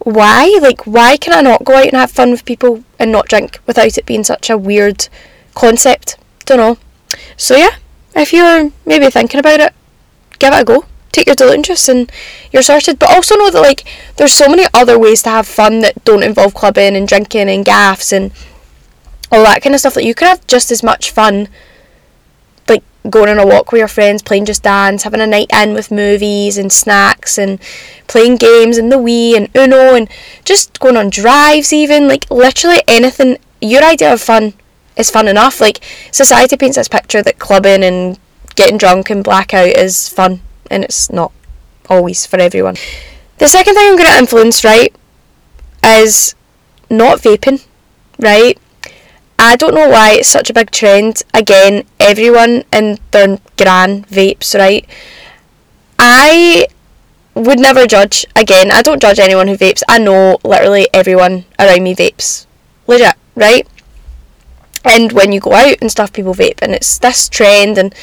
why? 0.00 0.58
Like, 0.60 0.86
why 0.86 1.16
can 1.16 1.32
I 1.32 1.40
not 1.40 1.64
go 1.64 1.76
out 1.76 1.86
and 1.86 1.96
have 1.96 2.10
fun 2.10 2.30
with 2.30 2.44
people 2.44 2.84
and 2.98 3.10
not 3.10 3.28
drink 3.28 3.58
without 3.66 3.96
it 3.98 4.06
being 4.06 4.24
such 4.24 4.50
a 4.50 4.58
weird 4.58 5.08
concept? 5.54 6.16
Don't 6.44 6.58
know. 6.58 6.78
So 7.36 7.56
yeah, 7.56 7.76
if 8.14 8.32
you're 8.32 8.70
maybe 8.84 9.10
thinking 9.10 9.40
about 9.40 9.60
it, 9.60 9.72
give 10.38 10.52
it 10.52 10.62
a 10.62 10.64
go. 10.64 10.84
Take 11.12 11.26
your 11.28 11.62
juice 11.62 11.88
and 11.88 12.10
you're 12.52 12.62
sorted. 12.62 12.98
But 12.98 13.10
also 13.10 13.36
know 13.36 13.50
that 13.50 13.60
like 13.60 13.84
there's 14.16 14.32
so 14.32 14.48
many 14.48 14.64
other 14.74 14.98
ways 14.98 15.22
to 15.22 15.30
have 15.30 15.46
fun 15.46 15.80
that 15.80 16.04
don't 16.04 16.24
involve 16.24 16.54
clubbing 16.54 16.96
and 16.96 17.06
drinking 17.06 17.48
and 17.48 17.64
gaffs 17.64 18.12
and 18.12 18.32
all 19.30 19.44
that 19.44 19.62
kind 19.62 19.74
of 19.74 19.80
stuff. 19.80 19.94
That 19.94 20.04
you 20.04 20.14
can 20.14 20.28
have 20.28 20.46
just 20.46 20.72
as 20.72 20.82
much 20.82 21.12
fun 21.12 21.48
going 23.10 23.28
on 23.28 23.38
a 23.38 23.46
walk 23.46 23.70
with 23.70 23.78
your 23.78 23.88
friends, 23.88 24.22
playing 24.22 24.46
Just 24.46 24.62
Dance, 24.62 25.02
having 25.02 25.20
a 25.20 25.26
night 25.26 25.50
in 25.52 25.74
with 25.74 25.90
movies 25.90 26.56
and 26.56 26.72
snacks 26.72 27.38
and 27.38 27.60
playing 28.06 28.36
games 28.36 28.78
and 28.78 28.90
the 28.90 28.96
Wii 28.96 29.36
and 29.36 29.48
Uno 29.54 29.94
and 29.94 30.08
just 30.44 30.80
going 30.80 30.96
on 30.96 31.10
drives 31.10 31.72
even, 31.72 32.08
like 32.08 32.30
literally 32.30 32.82
anything. 32.88 33.38
Your 33.60 33.84
idea 33.84 34.12
of 34.12 34.20
fun 34.20 34.54
is 34.96 35.10
fun 35.10 35.28
enough. 35.28 35.60
Like 35.60 35.84
society 36.10 36.56
paints 36.56 36.76
this 36.76 36.88
picture 36.88 37.22
that 37.22 37.38
clubbing 37.38 37.84
and 37.84 38.18
getting 38.56 38.78
drunk 38.78 39.10
and 39.10 39.24
blackout 39.24 39.68
is 39.68 40.08
fun 40.08 40.40
and 40.70 40.84
it's 40.84 41.10
not 41.10 41.32
always 41.88 42.26
for 42.26 42.38
everyone. 42.38 42.76
The 43.38 43.48
second 43.48 43.74
thing 43.74 43.88
I'm 43.88 43.96
going 43.96 44.10
to 44.10 44.18
influence, 44.18 44.64
right, 44.64 44.94
is 45.84 46.34
not 46.88 47.18
vaping, 47.18 47.66
right? 48.18 48.58
I 49.38 49.56
don't 49.56 49.74
know 49.74 49.88
why 49.88 50.12
it's 50.12 50.28
such 50.28 50.50
a 50.50 50.54
big 50.54 50.70
trend. 50.70 51.22
Again, 51.32 51.84
everyone 51.98 52.64
and 52.72 53.00
their 53.10 53.38
gran 53.56 54.04
vapes, 54.04 54.58
right? 54.58 54.86
I 55.98 56.66
would 57.34 57.58
never 57.58 57.86
judge. 57.86 58.24
Again, 58.36 58.70
I 58.70 58.82
don't 58.82 59.02
judge 59.02 59.18
anyone 59.18 59.48
who 59.48 59.56
vapes. 59.56 59.82
I 59.88 59.98
know 59.98 60.38
literally 60.44 60.88
everyone 60.94 61.44
around 61.58 61.82
me 61.82 61.94
vapes. 61.94 62.46
Legit, 62.86 63.16
right? 63.34 63.66
And 64.84 65.12
when 65.12 65.32
you 65.32 65.40
go 65.40 65.52
out 65.54 65.78
and 65.80 65.90
stuff, 65.90 66.12
people 66.12 66.34
vape, 66.34 66.58
and 66.60 66.72
it's 66.72 66.98
this 66.98 67.28
trend, 67.28 67.78
and 67.78 67.94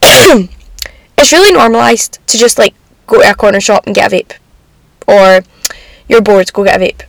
it's 0.02 1.32
really 1.32 1.52
normalised 1.52 2.20
to 2.28 2.38
just 2.38 2.58
like 2.58 2.74
go 3.06 3.20
to 3.20 3.30
a 3.30 3.34
corner 3.34 3.60
shop 3.60 3.84
and 3.86 3.94
get 3.94 4.12
a 4.12 4.16
vape, 4.16 4.32
or 5.08 5.44
you're 6.08 6.22
bored, 6.22 6.52
go 6.52 6.64
get 6.64 6.80
a 6.80 6.84
vape. 6.84 7.02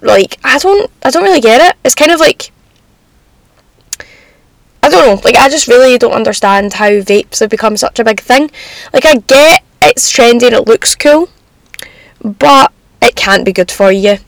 Like 0.00 0.38
I 0.44 0.58
don't, 0.58 0.90
I 1.02 1.10
don't 1.10 1.24
really 1.24 1.40
get 1.40 1.60
it. 1.60 1.76
It's 1.84 1.96
kind 1.96 2.12
of 2.12 2.20
like 2.20 2.52
I 4.82 4.88
don't 4.88 5.06
know, 5.06 5.20
like 5.24 5.36
I 5.36 5.48
just 5.48 5.68
really 5.68 5.98
don't 5.98 6.12
understand 6.12 6.74
how 6.74 6.88
vapes 6.88 7.40
have 7.40 7.50
become 7.50 7.76
such 7.76 7.98
a 7.98 8.04
big 8.04 8.20
thing. 8.20 8.50
Like 8.92 9.04
I 9.04 9.16
get 9.16 9.62
it's 9.82 10.12
trendy 10.12 10.44
and 10.44 10.54
it 10.54 10.66
looks 10.66 10.94
cool, 10.94 11.28
but 12.22 12.72
it 13.02 13.16
can't 13.16 13.44
be 13.44 13.52
good 13.52 13.70
for 13.70 13.92
you. 13.92 14.18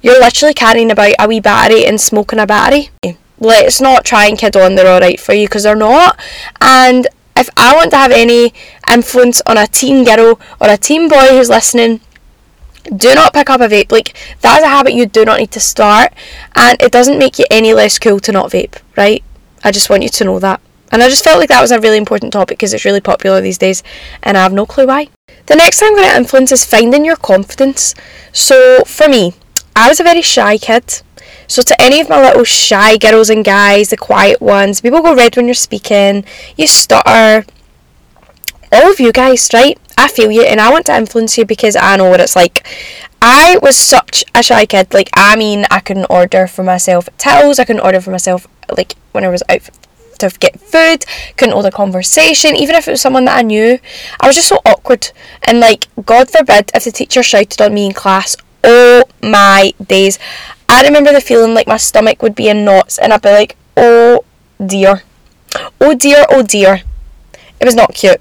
You're 0.00 0.20
literally 0.20 0.54
carrying 0.54 0.90
about 0.90 1.14
a 1.18 1.28
wee 1.28 1.40
battery 1.40 1.86
and 1.86 2.00
smoking 2.00 2.38
a 2.38 2.46
battery. 2.46 2.90
Let's 3.38 3.80
not 3.80 4.04
try 4.04 4.26
and 4.26 4.38
kid 4.38 4.56
on 4.56 4.74
they're 4.74 4.86
alright 4.86 5.20
for 5.20 5.32
you 5.32 5.46
because 5.46 5.62
they're 5.62 5.76
not. 5.76 6.18
And 6.60 7.08
if 7.36 7.48
I 7.56 7.74
want 7.74 7.90
to 7.92 7.96
have 7.96 8.10
any 8.10 8.52
influence 8.92 9.42
on 9.46 9.56
a 9.56 9.66
teen 9.66 10.04
girl 10.04 10.40
or 10.60 10.68
a 10.68 10.76
teen 10.76 11.08
boy 11.08 11.28
who's 11.30 11.48
listening, 11.48 12.00
do 12.96 13.14
not 13.14 13.32
pick 13.32 13.48
up 13.48 13.60
a 13.60 13.68
vape. 13.68 13.92
Like 13.92 14.14
that's 14.40 14.64
a 14.64 14.68
habit 14.68 14.94
you 14.94 15.06
do 15.06 15.24
not 15.24 15.38
need 15.38 15.50
to 15.52 15.60
start, 15.60 16.12
and 16.54 16.80
it 16.80 16.92
doesn't 16.92 17.18
make 17.18 17.38
you 17.38 17.46
any 17.50 17.72
less 17.72 17.98
cool 17.98 18.20
to 18.20 18.32
not 18.32 18.50
vape, 18.50 18.78
right? 18.96 19.22
I 19.64 19.70
just 19.70 19.90
want 19.90 20.02
you 20.02 20.08
to 20.08 20.24
know 20.24 20.38
that. 20.38 20.60
And 20.90 21.02
I 21.02 21.08
just 21.08 21.24
felt 21.24 21.38
like 21.38 21.48
that 21.48 21.62
was 21.62 21.70
a 21.70 21.80
really 21.80 21.96
important 21.96 22.32
topic 22.34 22.58
because 22.58 22.74
it's 22.74 22.84
really 22.84 23.00
popular 23.00 23.40
these 23.40 23.56
days 23.56 23.82
and 24.22 24.36
I 24.36 24.42
have 24.42 24.52
no 24.52 24.66
clue 24.66 24.86
why. 24.86 25.08
The 25.46 25.56
next 25.56 25.80
thing 25.80 25.88
I'm 25.88 25.96
going 25.96 26.10
to 26.10 26.16
influence 26.16 26.52
is 26.52 26.64
finding 26.66 27.04
your 27.04 27.16
confidence. 27.16 27.94
So 28.32 28.84
for 28.84 29.08
me, 29.08 29.32
I 29.74 29.88
was 29.88 30.00
a 30.00 30.04
very 30.04 30.20
shy 30.20 30.58
kid. 30.58 31.02
So 31.46 31.62
to 31.62 31.80
any 31.80 32.00
of 32.00 32.10
my 32.10 32.20
little 32.20 32.44
shy 32.44 32.98
girls 32.98 33.30
and 33.30 33.44
guys, 33.44 33.88
the 33.88 33.96
quiet 33.96 34.40
ones, 34.42 34.82
people 34.82 35.00
go 35.00 35.14
red 35.14 35.34
when 35.36 35.46
you're 35.46 35.54
speaking, 35.54 36.24
you 36.56 36.66
stutter, 36.66 37.46
all 38.70 38.90
of 38.90 39.00
you 39.00 39.12
guys, 39.12 39.48
right? 39.52 39.78
I 39.96 40.08
feel 40.08 40.30
you 40.30 40.42
and 40.42 40.60
I 40.60 40.70
want 40.70 40.86
to 40.86 40.96
influence 40.96 41.36
you 41.38 41.44
because 41.44 41.76
I 41.76 41.96
know 41.96 42.08
what 42.08 42.20
it's 42.20 42.36
like. 42.36 42.66
I 43.20 43.58
was 43.62 43.76
such 43.76 44.24
a 44.34 44.42
shy 44.42 44.66
kid. 44.66 44.92
Like, 44.92 45.10
I 45.14 45.36
mean, 45.36 45.64
I 45.70 45.80
couldn't 45.80 46.06
order 46.10 46.46
for 46.46 46.64
myself 46.64 47.08
Tills, 47.18 47.58
I 47.58 47.64
couldn't 47.64 47.82
order 47.82 48.00
for 48.00 48.10
myself, 48.10 48.48
like, 48.76 48.94
when 49.12 49.24
I 49.24 49.28
was 49.28 49.42
out 49.48 49.62
to 50.18 50.38
get 50.38 50.60
food, 50.60 51.04
couldn't 51.36 51.52
hold 51.52 51.66
a 51.66 51.70
conversation, 51.70 52.56
even 52.56 52.74
if 52.74 52.88
it 52.88 52.90
was 52.92 53.00
someone 53.00 53.24
that 53.26 53.38
I 53.38 53.42
knew. 53.42 53.78
I 54.20 54.26
was 54.26 54.36
just 54.36 54.48
so 54.48 54.60
awkward. 54.66 55.12
And, 55.44 55.60
like, 55.60 55.86
God 56.04 56.30
forbid 56.30 56.72
if 56.74 56.84
the 56.84 56.90
teacher 56.90 57.22
shouted 57.22 57.60
on 57.60 57.74
me 57.74 57.86
in 57.86 57.92
class, 57.92 58.36
oh 58.64 59.04
my 59.22 59.72
days. 59.84 60.18
I 60.68 60.82
remember 60.82 61.12
the 61.12 61.20
feeling 61.20 61.54
like 61.54 61.66
my 61.66 61.76
stomach 61.76 62.22
would 62.22 62.34
be 62.34 62.48
in 62.48 62.64
knots 62.64 62.98
and 62.98 63.12
I'd 63.12 63.22
be 63.22 63.30
like, 63.30 63.56
oh 63.76 64.24
dear. 64.64 65.02
Oh 65.80 65.94
dear, 65.94 66.24
oh 66.30 66.42
dear. 66.42 66.82
It 67.60 67.64
was 67.64 67.74
not 67.74 67.94
cute. 67.94 68.20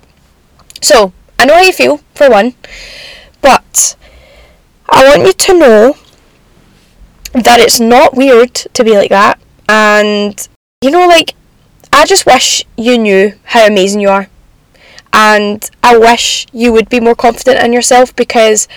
So, 0.81 1.13
I 1.41 1.45
know 1.45 1.55
how 1.55 1.62
you 1.62 1.74
feel, 1.74 1.98
for 2.13 2.29
one, 2.29 2.53
but 3.41 3.95
I 4.88 5.03
want 5.05 5.25
you 5.25 5.33
to 5.33 5.57
know 5.57 5.98
that 7.33 7.60
it's 7.60 7.79
not 7.79 8.15
weird 8.15 8.53
to 8.53 8.83
be 8.83 8.95
like 8.95 9.10
that. 9.10 9.39
And, 9.67 10.48
you 10.83 10.91
know, 10.91 11.07
like, 11.07 11.33
I 11.91 12.05
just 12.05 12.27
wish 12.27 12.63
you 12.77 12.95
knew 13.00 13.33
how 13.45 13.65
amazing 13.65 14.01
you 14.01 14.10
are. 14.10 14.29
And 15.12 15.67
I 15.81 15.98
wish 15.98 16.45
you 16.53 16.71
would 16.74 16.89
be 16.89 17.00
more 17.00 17.15
confident 17.15 17.65
in 17.65 17.74
yourself 17.74 18.15
because 18.15 18.67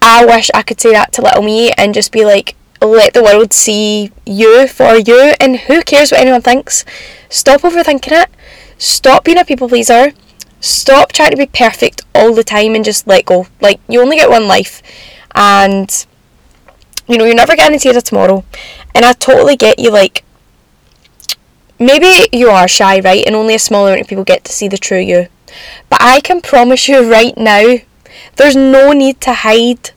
I 0.00 0.24
wish 0.24 0.52
I 0.54 0.62
could 0.62 0.80
say 0.80 0.92
that 0.92 1.12
to 1.14 1.22
little 1.22 1.42
me 1.42 1.72
and 1.72 1.92
just 1.92 2.12
be 2.12 2.24
like, 2.24 2.54
let 2.80 3.12
the 3.12 3.24
world 3.24 3.52
see 3.52 4.12
you 4.24 4.68
for 4.68 4.94
you. 4.94 5.34
And 5.40 5.56
who 5.56 5.82
cares 5.82 6.12
what 6.12 6.20
anyone 6.20 6.42
thinks? 6.42 6.84
Stop 7.28 7.62
overthinking 7.62 8.22
it. 8.22 8.28
Stop 8.78 9.24
being 9.24 9.38
a 9.38 9.44
people 9.44 9.68
pleaser. 9.68 10.12
Stop 10.60 11.12
trying 11.12 11.30
to 11.30 11.36
be 11.36 11.46
perfect 11.46 12.02
all 12.14 12.34
the 12.34 12.44
time 12.44 12.74
and 12.74 12.84
just 12.84 13.06
let 13.06 13.26
go. 13.26 13.46
Like, 13.60 13.80
you 13.88 14.00
only 14.00 14.16
get 14.16 14.30
one 14.30 14.48
life. 14.48 14.82
And, 15.34 16.06
you 17.06 17.16
know, 17.16 17.24
you're 17.24 17.34
never 17.34 17.56
guaranteed 17.56 17.96
a 17.96 18.00
tomorrow. 18.00 18.44
And 18.94 19.04
I 19.04 19.12
totally 19.12 19.56
get 19.56 19.78
you, 19.78 19.90
like, 19.90 20.24
maybe 21.78 22.28
you 22.32 22.48
are 22.48 22.66
shy, 22.66 23.00
right? 23.00 23.24
And 23.24 23.36
only 23.36 23.54
a 23.54 23.58
small 23.58 23.86
amount 23.86 24.00
of 24.00 24.08
people 24.08 24.24
get 24.24 24.44
to 24.44 24.52
see 24.52 24.68
the 24.68 24.78
true 24.78 24.98
you. 24.98 25.28
But 25.88 26.02
I 26.02 26.20
can 26.20 26.40
promise 26.40 26.88
you 26.88 27.10
right 27.10 27.36
now, 27.36 27.76
there's 28.36 28.56
no 28.56 28.92
need 28.92 29.20
to 29.22 29.32
hide 29.32 29.90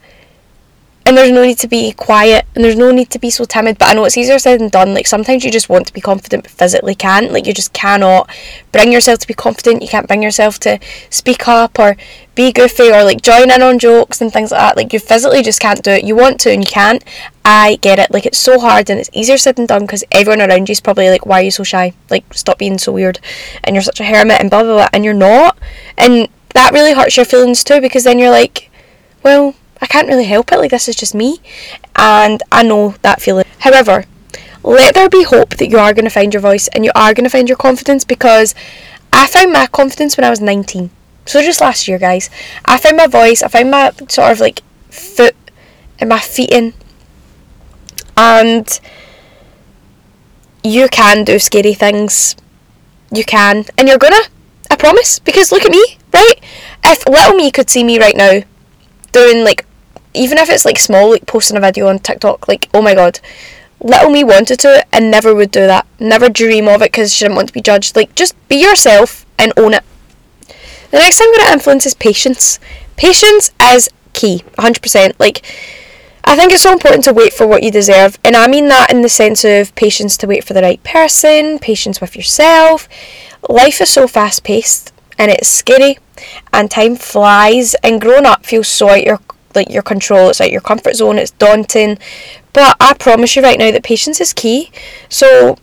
and 1.06 1.18
there's 1.18 1.32
no 1.32 1.44
need 1.44 1.58
to 1.60 1.68
be 1.68 1.92
quiet 1.92 2.46
and 2.56 2.64
there's 2.64 2.76
no 2.76 2.92
need 2.92 3.10
to 3.10 3.20
be 3.20 3.30
so 3.30 3.46
timid 3.46 3.78
but 3.78 3.90
i 3.90 3.94
know 3.94 4.06
it's 4.06 4.18
easier 4.18 4.40
said 4.40 4.62
than 4.62 4.70
done. 4.70 4.94
Like 4.94 5.08
sometimes 5.08 5.44
you 5.44 5.52
just 5.52 5.70
want 5.70 5.88
to 5.88 5.94
be 5.94 6.02
confident 6.02 6.44
but 6.44 6.52
physically 6.52 6.96
can't. 6.96 7.32
Like 7.32 7.46
you 7.46 7.54
just 7.54 7.74
cannot 7.74 8.30
bring 8.72 8.92
yourself 8.92 9.20
to 9.20 9.28
be 9.28 9.34
confident. 9.34 9.82
You 9.82 9.88
can't 9.88 10.08
bring 10.08 10.24
yourself 10.24 10.60
to 10.60 10.80
speak 11.10 11.48
up 11.48 11.80
or 11.80 11.98
be 12.36 12.52
goofy 12.52 12.92
or 12.92 13.04
like 13.04 13.22
join 13.22 13.52
in 13.52 13.62
on 13.62 13.80
jokes 13.80 14.22
and 14.22 14.32
things 14.32 14.52
like 14.52 14.62
that. 14.62 14.78
Like 14.78 14.94
you 14.94 15.00
physically 15.00 15.42
just 15.42 15.60
can't 15.60 15.84
do 15.84 15.92
it. 15.92 16.04
You 16.04 16.16
want 16.16 16.40
to 16.42 16.52
and 16.52 16.62
you 16.62 16.68
can't. 16.68 17.04
I 17.44 17.78
get 17.82 18.00
it. 18.00 18.12
Like 18.12 18.26
it's 18.26 18.38
so 18.38 18.60
hard 18.60 18.90
and 18.90 19.00
it's 19.00 19.10
easier 19.14 19.38
said 19.38 19.56
than 19.56 19.66
done 19.66 19.82
because 19.82 20.04
everyone 20.12 20.42
around 20.42 20.70
you 20.70 20.74
is 20.74 20.82
probably 20.82 21.10
like 21.10 21.26
why 21.26 21.42
are 21.42 21.44
you 21.44 21.52
so 21.52 21.64
shy? 21.64 21.94
Like 22.10 22.34
stop 22.34 22.58
being 22.58 22.78
so 22.78 22.92
weird. 22.92 23.20
And 23.64 23.76
you're 23.76 23.84
such 23.84 24.00
a 24.00 24.06
hermit 24.06 24.40
and 24.40 24.50
blah 24.50 24.64
blah 24.64 24.76
blah 24.76 24.90
and 24.94 25.04
you're 25.04 25.14
not. 25.14 25.58
And 25.98 26.30
that 26.54 26.74
really 26.74 26.94
hurts 26.94 27.18
your 27.18 27.26
feelings 27.26 27.64
too 27.64 27.82
because 27.82 28.04
then 28.04 28.20
you're 28.20 28.30
like 28.30 28.70
well 29.24 29.56
I 29.82 29.88
can't 29.88 30.08
really 30.08 30.26
help 30.26 30.52
it, 30.52 30.58
like 30.58 30.72
this 30.72 30.88
is 30.88 30.96
just 30.96 31.16
me. 31.16 31.40
And 31.96 32.44
I 32.52 32.64
know 32.64 32.96
that 33.02 33.22
feeling. 33.22 33.46
However, 33.60 34.06
let 34.64 34.94
there 34.94 35.10
be 35.10 35.24
hope 35.24 35.58
that 35.58 35.70
you 35.70 35.80
are 35.80 35.94
going 35.94 36.06
to 36.06 36.12
find 36.12 36.34
your 36.34 36.42
voice 36.42 36.68
and 36.70 36.86
you 36.86 36.92
are 36.94 37.14
going 37.14 37.24
to 37.24 37.30
find 37.30 37.50
your 37.50 37.58
confidence 37.58 38.06
because 38.06 38.54
I 39.12 39.28
found 39.28 39.52
my 39.52 39.68
confidence 39.68 40.18
when 40.18 40.24
I 40.24 40.30
was 40.30 40.40
19. 40.40 40.92
So 41.26 41.42
just 41.42 41.62
last 41.62 41.88
year, 41.88 41.98
guys. 41.98 42.30
I 42.66 42.78
found 42.78 42.98
my 42.98 43.08
voice, 43.08 43.42
I 43.42 43.48
found 43.48 43.72
my 43.72 43.92
sort 44.08 44.32
of 44.32 44.40
like 44.40 44.62
foot 44.90 45.36
and 46.00 46.10
my 46.10 46.20
feet 46.20 46.52
in. 46.52 46.74
And 48.16 48.80
you 50.64 50.88
can 50.90 51.24
do 51.24 51.40
scary 51.40 51.74
things. 51.74 52.36
You 53.12 53.24
can. 53.24 53.66
And 53.78 53.88
you're 53.88 53.98
gonna. 53.98 54.24
I 54.70 54.76
promise. 54.76 55.20
Because 55.20 55.52
look 55.52 55.66
at 55.66 55.72
me, 55.72 55.98
right? 56.14 56.36
If 56.84 57.08
little 57.08 57.36
me 57.36 57.52
could 57.52 57.70
see 57.70 57.84
me 57.84 58.00
right 58.00 58.16
now 58.16 58.42
doing 59.12 59.44
like 59.44 59.66
even 60.14 60.38
if 60.38 60.50
it's 60.50 60.66
like 60.66 60.78
small, 60.78 61.12
like 61.12 61.26
posting 61.26 61.58
a 61.58 61.62
video 61.62 61.88
on 61.88 62.00
TikTok, 62.00 62.48
like 62.48 62.70
oh 62.74 62.82
my 62.82 62.94
god, 62.94 63.20
little 63.80 64.10
me 64.10 64.24
wanted 64.24 64.60
to 64.60 64.86
and 64.94 65.12
never 65.12 65.34
would 65.34 65.52
do 65.52 65.68
that. 65.68 65.86
Never 66.00 66.30
dream 66.30 66.68
of 66.68 66.82
it 66.82 66.92
because 66.92 67.14
she 67.14 67.26
didn't 67.26 67.36
want 67.36 67.48
to 67.48 67.54
be 67.54 67.62
judged. 67.62 67.96
Like 67.96 68.16
just 68.16 68.36
be 68.48 68.62
yourself 68.62 69.26
and 69.38 69.54
own 69.58 69.74
it. 69.74 69.84
The 70.92 70.98
next 70.98 71.18
thing 71.18 71.32
I'm 71.34 71.48
to 71.48 71.54
influence 71.54 71.86
is 71.86 71.94
patience. 71.94 72.60
Patience 72.98 73.52
is 73.62 73.90
key, 74.14 74.44
100%. 74.58 75.14
Like, 75.20 75.42
I 76.26 76.36
think 76.36 76.52
it's 76.52 76.64
so 76.64 76.74
important 76.74 77.04
to 77.06 77.14
wait 77.14 77.34
for 77.34 77.48
what 77.48 77.64
you 77.64 77.72
deserve, 77.72 78.20
and 78.24 78.36
I 78.36 78.48
mean 78.48 78.68
that 78.68 78.92
in 78.92 79.02
the 79.02 79.10
sense 79.10 79.44
of 79.44 79.74
patience 79.76 80.18
to 80.18 80.28
wait 80.28 80.44
for 80.44 80.54
the 80.54 80.62
right 80.62 80.84
person, 80.84 81.60
patience 81.60 82.00
with 82.00 82.16
yourself. 82.16 82.88
Life 83.50 83.82
is 83.82 83.90
so 83.90 84.08
fast 84.08 84.44
paced 84.44 84.94
and 85.18 85.32
it's 85.32 85.48
scary, 85.48 85.98
and 86.52 86.70
time 86.70 86.96
flies, 86.96 87.76
and 87.84 88.02
growing 88.02 88.26
up 88.26 88.46
feels 88.46 88.68
so 88.68 88.90
out 88.90 89.04
your 89.04 89.20
like 89.56 89.70
your 89.70 89.84
control, 89.84 90.30
it's 90.30 90.40
like 90.40 90.52
your 90.52 90.62
comfort 90.62 90.96
zone, 90.96 91.18
it's 91.18 91.32
daunting. 91.32 91.98
But 92.54 92.76
I 92.80 92.94
promise 92.94 93.36
you 93.36 93.42
right 93.42 93.60
now 93.60 93.72
that 93.72 93.84
patience 93.84 94.20
is 94.20 94.34
key. 94.34 94.72
So 95.10 95.58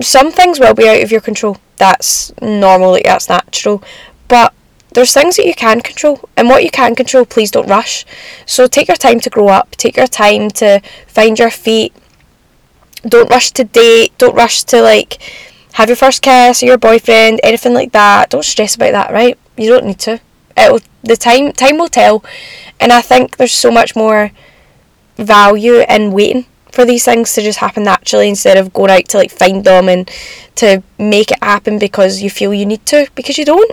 some 0.00 0.30
things 0.30 0.58
will 0.58 0.74
be 0.74 0.88
out 0.88 1.02
of 1.02 1.10
your 1.10 1.20
control. 1.20 1.58
That's 1.76 2.32
normal, 2.40 2.92
like 2.92 3.04
that's 3.04 3.28
natural. 3.28 3.82
But 4.26 4.52
there's 4.92 5.12
things 5.12 5.36
that 5.36 5.46
you 5.46 5.54
can 5.54 5.80
control, 5.80 6.28
and 6.36 6.48
what 6.48 6.64
you 6.64 6.70
can 6.70 6.94
control, 6.94 7.24
please 7.24 7.50
don't 7.50 7.68
rush. 7.68 8.04
So 8.46 8.66
take 8.66 8.88
your 8.88 8.96
time 8.96 9.20
to 9.20 9.30
grow 9.30 9.48
up, 9.48 9.72
take 9.72 9.96
your 9.96 10.06
time 10.06 10.50
to 10.52 10.80
find 11.06 11.38
your 11.38 11.50
feet. 11.50 11.94
Don't 13.02 13.30
rush 13.30 13.50
to 13.52 13.64
date, 13.64 14.16
don't 14.18 14.34
rush 14.34 14.64
to 14.64 14.82
like 14.82 15.22
have 15.74 15.88
your 15.88 15.96
first 15.96 16.22
kiss 16.22 16.62
or 16.62 16.66
your 16.66 16.78
boyfriend, 16.78 17.40
anything 17.44 17.74
like 17.74 17.92
that. 17.92 18.30
Don't 18.30 18.44
stress 18.44 18.74
about 18.74 18.92
that, 18.92 19.12
right? 19.12 19.38
You 19.56 19.68
don't 19.70 19.86
need 19.86 20.00
to. 20.00 20.20
It'll 20.56 20.80
the 21.08 21.16
time 21.16 21.52
time 21.52 21.78
will 21.78 21.88
tell 21.88 22.24
and 22.80 22.92
I 22.92 23.00
think 23.00 23.36
there's 23.36 23.52
so 23.52 23.70
much 23.70 23.96
more 23.96 24.30
value 25.16 25.84
in 25.88 26.12
waiting 26.12 26.46
for 26.72 26.84
these 26.84 27.04
things 27.04 27.32
to 27.32 27.42
just 27.42 27.58
happen 27.58 27.82
naturally 27.82 28.28
instead 28.28 28.56
of 28.56 28.72
going 28.72 28.90
out 28.90 29.08
to 29.08 29.16
like 29.16 29.30
find 29.30 29.64
them 29.64 29.88
and 29.88 30.08
to 30.54 30.82
make 30.98 31.30
it 31.30 31.42
happen 31.42 31.78
because 31.78 32.22
you 32.22 32.30
feel 32.30 32.54
you 32.54 32.66
need 32.66 32.84
to 32.86 33.08
because 33.14 33.38
you 33.38 33.44
don't. 33.44 33.72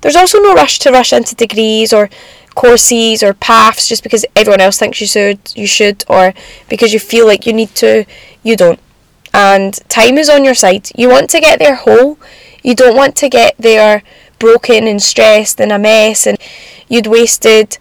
There's 0.00 0.16
also 0.16 0.38
no 0.38 0.54
rush 0.54 0.78
to 0.80 0.92
rush 0.92 1.12
into 1.12 1.34
degrees 1.34 1.92
or 1.92 2.10
courses 2.54 3.22
or 3.22 3.34
paths 3.34 3.88
just 3.88 4.02
because 4.02 4.24
everyone 4.36 4.60
else 4.60 4.78
thinks 4.78 5.00
you 5.00 5.06
should 5.06 5.38
you 5.56 5.66
should 5.66 6.04
or 6.08 6.32
because 6.68 6.92
you 6.92 7.00
feel 7.00 7.26
like 7.26 7.46
you 7.46 7.52
need 7.52 7.74
to 7.76 8.04
you 8.42 8.56
don't. 8.56 8.80
And 9.32 9.74
time 9.88 10.16
is 10.16 10.28
on 10.28 10.44
your 10.44 10.54
side. 10.54 10.90
You 10.94 11.08
want 11.08 11.30
to 11.30 11.40
get 11.40 11.58
there 11.58 11.74
whole. 11.74 12.18
You 12.62 12.74
don't 12.74 12.96
want 12.96 13.16
to 13.16 13.28
get 13.28 13.56
there 13.58 14.02
broken 14.38 14.86
and 14.86 15.02
stressed 15.02 15.60
and 15.60 15.72
a 15.72 15.78
mess 15.78 16.26
and 16.26 16.38
you'd 16.88 17.06
wasted 17.06 17.78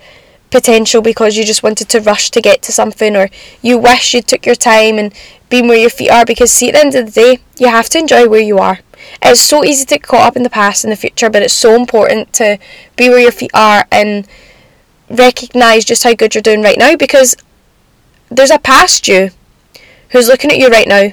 potential 0.53 1.01
because 1.01 1.35
you 1.35 1.43
just 1.43 1.63
wanted 1.63 1.89
to 1.89 1.99
rush 1.99 2.29
to 2.29 2.39
get 2.39 2.61
to 2.61 2.71
something 2.71 3.15
or 3.15 3.27
you 3.61 3.77
wish 3.77 4.13
you 4.13 4.21
took 4.21 4.45
your 4.45 4.55
time 4.55 4.99
and 4.99 5.11
being 5.49 5.67
where 5.67 5.79
your 5.79 5.89
feet 5.89 6.11
are 6.11 6.25
because 6.25 6.51
see 6.51 6.69
at 6.69 6.73
the 6.73 6.79
end 6.79 6.95
of 6.95 7.05
the 7.07 7.11
day 7.11 7.39
you 7.57 7.67
have 7.67 7.89
to 7.89 7.97
enjoy 7.97 8.29
where 8.29 8.41
you 8.41 8.59
are. 8.59 8.79
It's 9.21 9.41
so 9.41 9.63
easy 9.63 9.85
to 9.85 9.95
get 9.95 10.03
caught 10.03 10.27
up 10.27 10.35
in 10.37 10.43
the 10.43 10.49
past 10.49 10.83
and 10.83 10.91
the 10.91 10.95
future 10.95 11.29
but 11.29 11.41
it's 11.41 11.53
so 11.53 11.75
important 11.75 12.33
to 12.33 12.59
be 12.95 13.09
where 13.09 13.19
your 13.19 13.31
feet 13.31 13.51
are 13.53 13.85
and 13.91 14.27
recognize 15.09 15.85
just 15.85 16.03
how 16.03 16.13
good 16.13 16.35
you're 16.35 16.41
doing 16.41 16.61
right 16.61 16.77
now 16.77 16.95
because 16.95 17.35
there's 18.29 18.51
a 18.51 18.59
past 18.59 19.07
you 19.07 19.31
who's 20.09 20.27
looking 20.27 20.51
at 20.51 20.57
you 20.57 20.69
right 20.69 20.87
now 20.87 21.09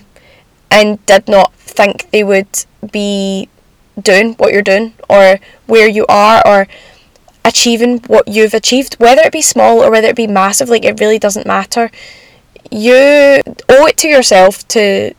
and 0.70 1.04
did 1.06 1.28
not 1.28 1.54
think 1.54 2.10
they 2.10 2.22
would 2.22 2.64
be 2.92 3.48
doing 4.00 4.34
what 4.34 4.52
you're 4.52 4.62
doing 4.62 4.94
or 5.08 5.38
where 5.66 5.88
you 5.88 6.06
are 6.08 6.46
or 6.46 6.66
achieving 7.44 7.98
what 8.00 8.28
you've 8.28 8.54
achieved, 8.54 8.94
whether 8.98 9.22
it 9.22 9.32
be 9.32 9.42
small 9.42 9.82
or 9.82 9.90
whether 9.90 10.08
it 10.08 10.16
be 10.16 10.26
massive, 10.26 10.68
like 10.68 10.84
it 10.84 11.00
really 11.00 11.18
doesn't 11.18 11.46
matter. 11.46 11.90
You 12.70 13.40
owe 13.68 13.86
it 13.86 13.96
to 13.98 14.08
yourself 14.08 14.66
to 14.68 15.14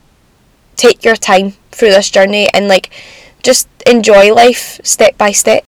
take 0.76 1.04
your 1.04 1.16
time 1.16 1.54
through 1.72 1.90
this 1.90 2.10
journey 2.10 2.50
and 2.54 2.68
like 2.68 2.90
just 3.44 3.68
enjoy 3.86 4.34
life 4.34 4.80
step 4.84 5.18
by 5.18 5.32
step. 5.32 5.66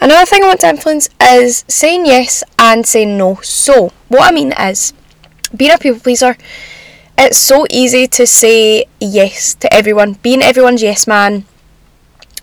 Another 0.00 0.26
thing 0.26 0.42
I 0.42 0.48
want 0.48 0.60
to 0.60 0.68
influence 0.68 1.08
is 1.20 1.64
saying 1.68 2.06
yes 2.06 2.42
and 2.58 2.84
saying 2.84 3.16
no. 3.16 3.36
So, 3.42 3.92
what 4.08 4.28
I 4.28 4.34
mean 4.34 4.52
is, 4.52 4.92
being 5.56 5.70
a 5.70 5.78
people 5.78 6.00
pleaser, 6.00 6.36
it's 7.16 7.38
so 7.38 7.66
easy 7.70 8.08
to 8.08 8.26
say 8.26 8.86
yes 9.00 9.54
to 9.54 9.72
everyone, 9.72 10.14
being 10.14 10.42
everyone's 10.42 10.82
yes 10.82 11.06
man, 11.06 11.44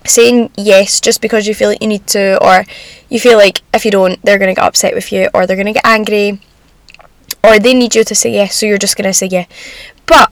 saying 0.10 0.52
yes 0.58 1.00
just 1.00 1.22
because 1.22 1.48
you 1.48 1.54
feel 1.54 1.70
like 1.70 1.82
you 1.82 1.88
need 1.88 2.08
to, 2.08 2.44
or 2.44 2.66
you 3.10 3.20
feel 3.20 3.38
like 3.38 3.62
if 3.74 3.86
you 3.86 3.92
don't, 3.92 4.24
they're 4.24 4.38
going 4.38 4.54
to 4.54 4.60
get 4.60 4.66
upset 4.66 4.94
with 4.94 5.12
you, 5.12 5.30
or 5.34 5.46
they're 5.46 5.56
going 5.56 5.68
to 5.68 5.74
get 5.74 5.86
angry, 5.86 6.42
or 7.44 7.60
they 7.60 7.74
need 7.74 7.96
you 7.96 8.04
to 8.04 8.16
say 8.16 8.32
yes, 8.32 8.56
so 8.56 8.66
you're 8.66 8.78
just 8.78 8.98
going 8.98 9.10
to 9.10 9.14
say 9.14 9.28
yeah. 9.28 9.46
But 10.06 10.32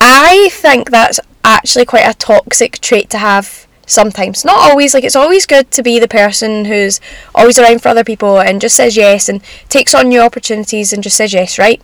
I 0.00 0.48
think 0.52 0.90
that's 0.90 1.20
actually 1.44 1.84
quite 1.84 2.08
a 2.08 2.14
toxic 2.14 2.80
trait 2.80 3.10
to 3.10 3.18
have 3.18 3.66
sometimes. 3.86 4.44
Not 4.44 4.70
always, 4.70 4.94
like 4.94 5.04
it's 5.04 5.16
always 5.16 5.46
good 5.46 5.70
to 5.72 5.82
be 5.82 5.98
the 5.98 6.08
person 6.08 6.64
who's 6.64 7.00
always 7.34 7.58
around 7.58 7.82
for 7.82 7.88
other 7.88 8.04
people 8.04 8.40
and 8.40 8.60
just 8.60 8.76
says 8.76 8.96
yes 8.96 9.28
and 9.28 9.42
takes 9.68 9.94
on 9.94 10.08
new 10.08 10.20
opportunities 10.20 10.92
and 10.92 11.02
just 11.02 11.16
says 11.16 11.32
yes, 11.32 11.58
right? 11.58 11.80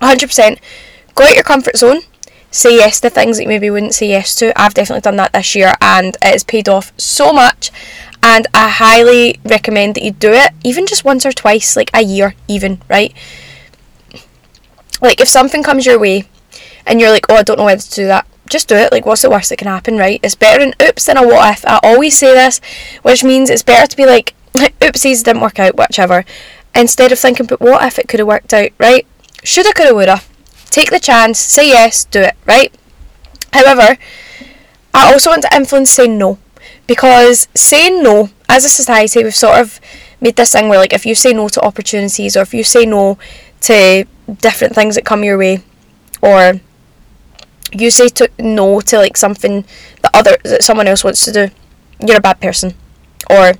100%. 0.00 0.58
Go 1.14 1.24
out 1.24 1.34
your 1.34 1.44
comfort 1.44 1.76
zone. 1.76 2.00
Say 2.50 2.76
yes 2.76 3.00
to 3.00 3.10
things 3.10 3.36
that 3.36 3.44
you 3.44 3.48
maybe 3.48 3.70
wouldn't 3.70 3.94
say 3.94 4.08
yes 4.08 4.34
to. 4.36 4.58
I've 4.60 4.74
definitely 4.74 5.02
done 5.02 5.16
that 5.16 5.32
this 5.32 5.54
year 5.54 5.74
and 5.80 6.16
it 6.16 6.24
has 6.24 6.44
paid 6.44 6.68
off 6.68 6.92
so 6.98 7.32
much. 7.32 7.70
And 8.22 8.46
I 8.52 8.68
highly 8.68 9.40
recommend 9.44 9.94
that 9.94 10.02
you 10.02 10.10
do 10.10 10.32
it, 10.32 10.52
even 10.64 10.86
just 10.86 11.04
once 11.04 11.24
or 11.24 11.32
twice, 11.32 11.76
like 11.76 11.90
a 11.94 12.02
year, 12.02 12.34
even, 12.48 12.82
right? 12.88 13.14
Like 15.00 15.20
if 15.20 15.28
something 15.28 15.62
comes 15.62 15.86
your 15.86 15.98
way 15.98 16.28
and 16.86 17.00
you're 17.00 17.10
like, 17.10 17.26
oh, 17.28 17.36
I 17.36 17.42
don't 17.42 17.58
know 17.58 17.64
whether 17.64 17.80
to 17.80 17.94
do 17.94 18.06
that, 18.06 18.26
just 18.48 18.68
do 18.68 18.74
it. 18.74 18.92
Like, 18.92 19.06
what's 19.06 19.22
the 19.22 19.30
worst 19.30 19.48
that 19.50 19.58
can 19.58 19.68
happen, 19.68 19.96
right? 19.96 20.20
It's 20.22 20.34
better 20.34 20.62
an 20.62 20.74
oops 20.82 21.06
than 21.06 21.16
a 21.16 21.26
what 21.26 21.56
if. 21.56 21.64
I 21.66 21.78
always 21.82 22.18
say 22.18 22.34
this, 22.34 22.60
which 23.02 23.24
means 23.24 23.48
it's 23.48 23.62
better 23.62 23.86
to 23.86 23.96
be 23.96 24.04
like, 24.04 24.34
oopsies 24.54 25.22
didn't 25.22 25.40
work 25.40 25.58
out, 25.58 25.76
whichever, 25.76 26.24
instead 26.74 27.12
of 27.12 27.18
thinking, 27.18 27.46
but 27.46 27.60
what 27.60 27.84
if 27.84 27.98
it 27.98 28.08
could 28.08 28.20
have 28.20 28.26
worked 28.26 28.52
out, 28.52 28.70
right? 28.78 29.06
Shoulda, 29.44 29.72
coulda, 29.72 29.94
woulda. 29.94 30.20
Take 30.70 30.90
the 30.90 31.00
chance, 31.00 31.38
say 31.38 31.68
yes, 31.68 32.04
do 32.04 32.20
it, 32.20 32.36
right? 32.46 32.72
However, 33.52 33.98
I 34.94 35.12
also 35.12 35.30
want 35.30 35.42
to 35.42 35.54
influence 35.56 35.90
saying 35.90 36.16
no. 36.16 36.38
Because 36.86 37.48
saying 37.54 38.02
no, 38.02 38.30
as 38.48 38.64
a 38.64 38.68
society, 38.68 39.22
we've 39.22 39.34
sort 39.34 39.58
of 39.58 39.80
made 40.20 40.36
this 40.36 40.52
thing 40.52 40.68
where, 40.68 40.78
like, 40.78 40.92
if 40.92 41.06
you 41.06 41.14
say 41.14 41.32
no 41.32 41.48
to 41.48 41.60
opportunities 41.62 42.36
or 42.36 42.42
if 42.42 42.54
you 42.54 42.64
say 42.64 42.84
no 42.86 43.18
to 43.62 44.04
different 44.40 44.74
things 44.74 44.94
that 44.94 45.04
come 45.04 45.24
your 45.24 45.38
way, 45.38 45.62
or 46.22 46.60
you 47.72 47.90
say 47.90 48.08
to 48.08 48.28
no 48.38 48.80
to 48.80 48.98
like 48.98 49.16
something 49.16 49.64
that 50.02 50.10
other 50.14 50.36
that 50.44 50.62
someone 50.62 50.88
else 50.88 51.04
wants 51.04 51.24
to 51.24 51.32
do, 51.32 51.48
you're 52.04 52.18
a 52.18 52.20
bad 52.20 52.40
person, 52.40 52.74
or 53.28 53.52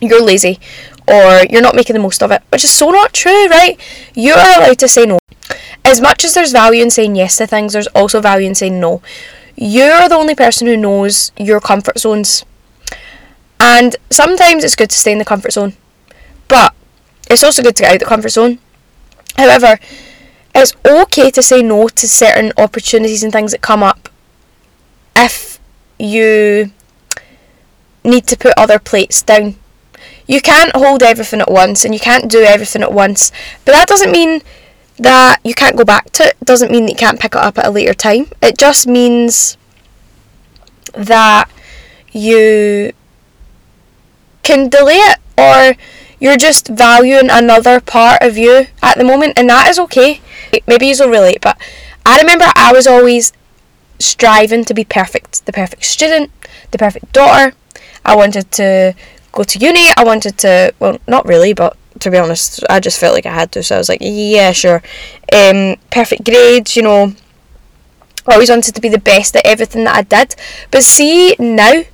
you're 0.00 0.22
lazy, 0.22 0.60
or 1.08 1.42
you're 1.48 1.62
not 1.62 1.74
making 1.74 1.94
the 1.94 2.00
most 2.02 2.22
of 2.22 2.30
it, 2.30 2.42
which 2.50 2.64
is 2.64 2.70
so 2.70 2.90
not 2.90 3.12
true, 3.12 3.46
right? 3.48 3.78
You 4.14 4.34
are 4.34 4.58
allowed 4.60 4.78
to 4.80 4.88
say 4.88 5.06
no. 5.06 5.18
As 5.84 6.00
much 6.00 6.24
as 6.24 6.34
there's 6.34 6.52
value 6.52 6.82
in 6.82 6.90
saying 6.90 7.16
yes 7.16 7.36
to 7.36 7.46
things, 7.46 7.72
there's 7.72 7.88
also 7.88 8.20
value 8.20 8.46
in 8.46 8.54
saying 8.54 8.78
no. 8.78 9.02
You're 9.56 10.08
the 10.08 10.14
only 10.14 10.34
person 10.34 10.66
who 10.66 10.76
knows 10.76 11.32
your 11.36 11.60
comfort 11.60 11.98
zones. 11.98 12.44
And 13.58 13.96
sometimes 14.10 14.64
it's 14.64 14.76
good 14.76 14.90
to 14.90 14.98
stay 14.98 15.12
in 15.12 15.18
the 15.18 15.24
comfort 15.24 15.52
zone, 15.52 15.74
but 16.48 16.74
it's 17.30 17.44
also 17.44 17.62
good 17.62 17.76
to 17.76 17.82
get 17.82 17.90
out 17.90 17.96
of 17.96 18.00
the 18.00 18.06
comfort 18.06 18.30
zone. 18.30 18.58
However, 19.36 19.78
it's 20.54 20.74
okay 20.84 21.30
to 21.30 21.42
say 21.42 21.62
no 21.62 21.88
to 21.88 22.08
certain 22.08 22.52
opportunities 22.56 23.22
and 23.22 23.32
things 23.32 23.52
that 23.52 23.60
come 23.60 23.82
up 23.82 24.08
if 25.16 25.58
you 25.98 26.72
need 28.04 28.26
to 28.26 28.36
put 28.36 28.52
other 28.56 28.78
plates 28.78 29.22
down. 29.22 29.56
You 30.26 30.40
can't 30.40 30.74
hold 30.74 31.02
everything 31.02 31.40
at 31.40 31.50
once 31.50 31.84
and 31.84 31.94
you 31.94 32.00
can't 32.00 32.30
do 32.30 32.40
everything 32.40 32.82
at 32.82 32.92
once, 32.92 33.30
but 33.64 33.72
that 33.72 33.88
doesn't 33.88 34.10
mean 34.10 34.42
that 35.02 35.40
you 35.44 35.54
can't 35.54 35.76
go 35.76 35.84
back 35.84 36.10
to 36.12 36.24
it. 36.24 36.36
doesn't 36.44 36.70
mean 36.70 36.86
that 36.86 36.92
you 36.92 36.96
can't 36.96 37.20
pick 37.20 37.34
it 37.34 37.40
up 37.40 37.58
at 37.58 37.66
a 37.66 37.70
later 37.70 37.94
time. 37.94 38.26
It 38.40 38.56
just 38.56 38.86
means 38.86 39.56
that 40.94 41.50
you 42.12 42.92
can 44.42 44.68
delay 44.68 44.96
it 44.96 45.18
or 45.38 45.76
you're 46.20 46.36
just 46.36 46.68
valuing 46.68 47.30
another 47.30 47.80
part 47.80 48.22
of 48.22 48.38
you 48.38 48.66
at 48.80 48.96
the 48.96 49.04
moment, 49.04 49.32
and 49.36 49.48
that 49.50 49.68
is 49.68 49.78
okay. 49.78 50.20
Maybe 50.66 50.86
you'll 50.86 51.08
relate, 51.08 51.40
but 51.40 51.60
I 52.06 52.18
remember 52.18 52.46
I 52.54 52.72
was 52.72 52.86
always 52.86 53.32
striving 53.98 54.64
to 54.66 54.74
be 54.74 54.84
perfect 54.84 55.44
the 55.46 55.52
perfect 55.52 55.84
student, 55.84 56.30
the 56.70 56.78
perfect 56.78 57.12
daughter. 57.12 57.56
I 58.04 58.14
wanted 58.14 58.50
to 58.52 58.94
go 59.32 59.42
to 59.42 59.58
uni, 59.58 59.88
I 59.96 60.04
wanted 60.04 60.38
to, 60.38 60.74
well, 60.78 60.98
not 61.08 61.26
really, 61.26 61.54
but 61.54 61.76
to 62.02 62.10
be 62.10 62.18
honest, 62.18 62.64
I 62.68 62.80
just 62.80 62.98
felt 62.98 63.14
like 63.14 63.26
I 63.26 63.32
had 63.32 63.52
to, 63.52 63.62
so 63.62 63.76
I 63.76 63.78
was 63.78 63.88
like, 63.88 64.00
yeah, 64.02 64.50
sure. 64.52 64.82
Um, 65.32 65.76
perfect 65.90 66.24
grades, 66.24 66.76
you 66.76 66.82
know. 66.82 67.14
I 68.26 68.34
always 68.34 68.50
wanted 68.50 68.74
to 68.74 68.80
be 68.80 68.88
the 68.88 68.98
best 68.98 69.36
at 69.36 69.46
everything 69.46 69.84
that 69.84 69.96
I 69.96 70.02
did. 70.02 70.34
But 70.70 70.82
see, 70.82 71.36
now, 71.38 71.84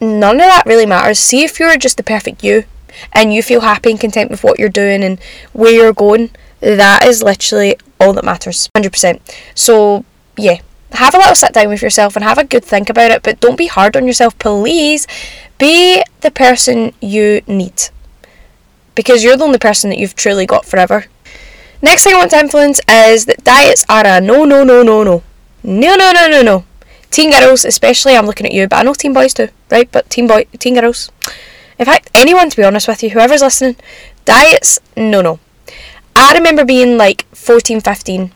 none 0.00 0.36
of 0.36 0.46
that 0.46 0.64
really 0.66 0.86
matters. 0.86 1.18
See 1.18 1.42
if 1.42 1.58
you're 1.58 1.76
just 1.76 1.96
the 1.96 2.02
perfect 2.02 2.44
you 2.44 2.64
and 3.12 3.32
you 3.32 3.42
feel 3.42 3.60
happy 3.60 3.90
and 3.90 4.00
content 4.00 4.30
with 4.30 4.44
what 4.44 4.58
you're 4.58 4.68
doing 4.68 5.02
and 5.02 5.18
where 5.52 5.72
you're 5.72 5.92
going, 5.92 6.30
that 6.60 7.04
is 7.04 7.22
literally 7.22 7.76
all 7.98 8.12
that 8.12 8.24
matters. 8.24 8.68
100%. 8.76 9.20
So, 9.54 10.04
yeah, 10.36 10.60
have 10.92 11.14
a 11.14 11.18
little 11.18 11.34
sit 11.34 11.52
down 11.54 11.68
with 11.68 11.82
yourself 11.82 12.14
and 12.14 12.24
have 12.24 12.38
a 12.38 12.44
good 12.44 12.64
think 12.64 12.90
about 12.90 13.10
it, 13.10 13.22
but 13.22 13.40
don't 13.40 13.58
be 13.58 13.68
hard 13.68 13.96
on 13.96 14.06
yourself, 14.06 14.38
please. 14.38 15.06
Be 15.58 16.02
the 16.20 16.30
person 16.30 16.92
you 17.00 17.42
need 17.46 17.90
because 18.94 19.24
you're 19.24 19.36
the 19.36 19.44
only 19.44 19.58
person 19.58 19.90
that 19.90 19.98
you've 19.98 20.14
truly 20.14 20.46
got 20.46 20.64
forever. 20.64 21.06
Next 21.82 22.04
thing 22.04 22.14
I 22.14 22.18
want 22.18 22.30
to 22.30 22.38
influence 22.38 22.80
is 22.88 23.26
that 23.26 23.44
diets 23.44 23.84
are 23.88 24.06
a 24.06 24.20
no, 24.20 24.44
no, 24.44 24.64
no, 24.64 24.82
no, 24.82 25.02
no. 25.02 25.22
No, 25.62 25.94
no, 25.96 26.12
no, 26.12 26.28
no, 26.28 26.42
no. 26.42 26.64
Teen 27.10 27.30
girls, 27.30 27.64
especially, 27.64 28.16
I'm 28.16 28.26
looking 28.26 28.46
at 28.46 28.52
you, 28.52 28.66
but 28.68 28.76
I 28.76 28.82
know 28.82 28.94
teen 28.94 29.12
boys 29.12 29.34
too, 29.34 29.48
right? 29.70 29.90
But 29.90 30.10
teen 30.10 30.26
boy, 30.26 30.46
teen 30.58 30.74
girls, 30.74 31.10
in 31.78 31.86
fact, 31.86 32.10
anyone 32.14 32.50
to 32.50 32.56
be 32.56 32.64
honest 32.64 32.88
with 32.88 33.02
you, 33.02 33.10
whoever's 33.10 33.42
listening, 33.42 33.76
diets, 34.24 34.80
no, 34.96 35.20
no. 35.20 35.38
I 36.16 36.32
remember 36.34 36.64
being 36.64 36.96
like 36.96 37.26
14, 37.34 37.80
15. 37.80 38.32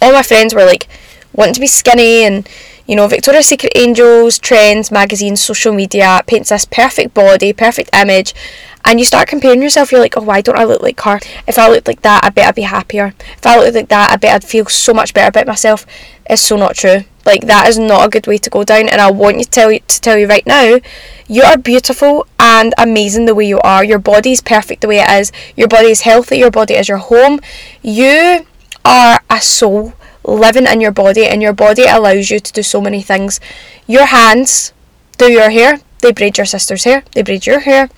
All 0.00 0.12
my 0.12 0.22
friends 0.22 0.54
were 0.54 0.64
like 0.64 0.88
wanting 1.32 1.54
to 1.54 1.60
be 1.60 1.66
skinny 1.66 2.24
and 2.24 2.48
you 2.88 2.96
know, 2.96 3.06
Victoria's 3.06 3.46
Secret 3.46 3.72
Angels, 3.76 4.38
trends, 4.38 4.90
magazines, 4.90 5.42
social 5.42 5.74
media 5.74 6.22
paints 6.26 6.48
this 6.48 6.64
perfect 6.64 7.12
body, 7.12 7.52
perfect 7.52 7.90
image, 7.94 8.34
and 8.82 8.98
you 8.98 9.04
start 9.04 9.28
comparing 9.28 9.60
yourself. 9.60 9.92
You're 9.92 10.00
like, 10.00 10.16
oh, 10.16 10.22
why 10.22 10.40
don't 10.40 10.56
I 10.56 10.64
look 10.64 10.80
like 10.80 10.98
her? 11.02 11.20
If 11.46 11.58
I 11.58 11.68
looked 11.68 11.86
like 11.86 12.00
that, 12.00 12.24
I 12.24 12.30
bet 12.30 12.48
I'd 12.48 12.54
be 12.54 12.62
happier. 12.62 13.12
If 13.36 13.46
I 13.46 13.58
looked 13.58 13.74
like 13.74 13.90
that, 13.90 14.10
I 14.10 14.16
bet 14.16 14.34
I'd 14.34 14.44
feel 14.44 14.64
so 14.66 14.94
much 14.94 15.12
better 15.12 15.28
about 15.28 15.46
myself. 15.46 15.84
It's 16.30 16.40
so 16.40 16.56
not 16.56 16.76
true. 16.76 17.04
Like 17.26 17.42
that 17.42 17.68
is 17.68 17.78
not 17.78 18.06
a 18.06 18.08
good 18.08 18.26
way 18.26 18.38
to 18.38 18.48
go 18.48 18.64
down. 18.64 18.88
And 18.88 19.02
I 19.02 19.10
want 19.10 19.36
you 19.36 19.44
to 19.44 19.50
tell 19.50 19.70
you 19.70 19.80
to 19.80 20.00
tell 20.00 20.16
you 20.16 20.26
right 20.26 20.46
now, 20.46 20.78
you 21.26 21.42
are 21.42 21.58
beautiful 21.58 22.26
and 22.38 22.72
amazing 22.78 23.26
the 23.26 23.34
way 23.34 23.46
you 23.46 23.60
are. 23.60 23.84
Your 23.84 23.98
body 23.98 24.32
is 24.32 24.40
perfect 24.40 24.80
the 24.80 24.88
way 24.88 25.00
it 25.00 25.10
is. 25.10 25.30
Your 25.56 25.68
body 25.68 25.88
is 25.88 26.00
healthy. 26.00 26.38
Your 26.38 26.50
body 26.50 26.72
is 26.72 26.88
your 26.88 26.96
home. 26.96 27.40
You 27.82 28.46
are 28.82 29.20
a 29.28 29.42
soul 29.42 29.92
living 30.24 30.66
in 30.66 30.80
your 30.80 30.92
body, 30.92 31.26
and 31.26 31.42
your 31.42 31.52
body 31.52 31.84
allows 31.84 32.30
you 32.30 32.40
to 32.40 32.52
do 32.52 32.62
so 32.62 32.80
many 32.80 33.02
things. 33.02 33.40
Your 33.86 34.06
hands 34.06 34.72
do 35.16 35.30
your 35.30 35.50
hair. 35.50 35.80
They 36.00 36.12
braid 36.12 36.38
your 36.38 36.46
sister's 36.46 36.84
hair. 36.84 37.02
They 37.12 37.22
braid 37.22 37.46
your 37.46 37.60
hair 37.60 37.88